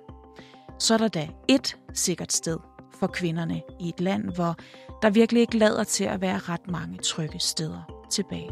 Så 0.78 0.94
er 0.94 0.98
der 0.98 1.08
da 1.08 1.28
et 1.48 1.76
sikkert 1.94 2.32
sted 2.32 2.58
for 3.00 3.06
kvinderne 3.06 3.62
i 3.80 3.88
et 3.88 4.00
land, 4.00 4.34
hvor 4.34 4.56
der 5.02 5.10
virkelig 5.10 5.40
ikke 5.40 5.58
lader 5.58 5.84
til 5.84 6.04
at 6.04 6.20
være 6.20 6.38
ret 6.38 6.68
mange 6.68 6.98
trygge 6.98 7.38
steder 7.38 8.06
tilbage. 8.10 8.50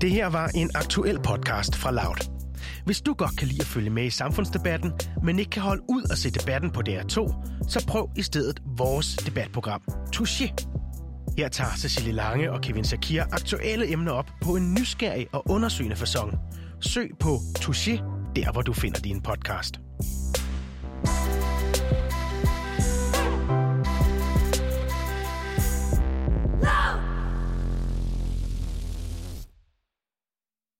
Det 0.00 0.10
her 0.10 0.26
var 0.26 0.50
en 0.54 0.70
aktuel 0.74 1.20
podcast 1.20 1.76
fra 1.76 1.90
Loud. 1.90 2.37
Hvis 2.88 3.00
du 3.00 3.14
godt 3.14 3.36
kan 3.36 3.48
lide 3.48 3.60
at 3.60 3.66
følge 3.66 3.90
med 3.90 4.04
i 4.04 4.10
samfundsdebatten, 4.10 4.92
men 5.22 5.38
ikke 5.38 5.50
kan 5.50 5.62
holde 5.62 5.82
ud 5.88 6.02
at 6.10 6.18
se 6.18 6.30
debatten 6.30 6.70
på 6.70 6.82
DR2, 6.88 7.16
så 7.68 7.84
prøv 7.88 8.10
i 8.16 8.22
stedet 8.22 8.62
vores 8.76 9.16
debatprogram, 9.16 9.82
Touché. 10.16 10.66
Her 11.38 11.48
tager 11.48 11.70
Cecilie 11.76 12.12
Lange 12.12 12.52
og 12.52 12.60
Kevin 12.60 12.84
Shakir 12.84 13.22
aktuelle 13.32 13.92
emner 13.92 14.12
op 14.12 14.30
på 14.42 14.56
en 14.56 14.74
nysgerrig 14.74 15.26
og 15.32 15.50
undersøgende 15.50 15.96
façon. 15.96 16.36
Søg 16.80 17.10
på 17.20 17.38
Touché, 17.58 18.02
der 18.36 18.52
hvor 18.52 18.62
du 18.62 18.72
finder 18.72 19.00
din 19.00 19.20
podcast. 19.20 19.80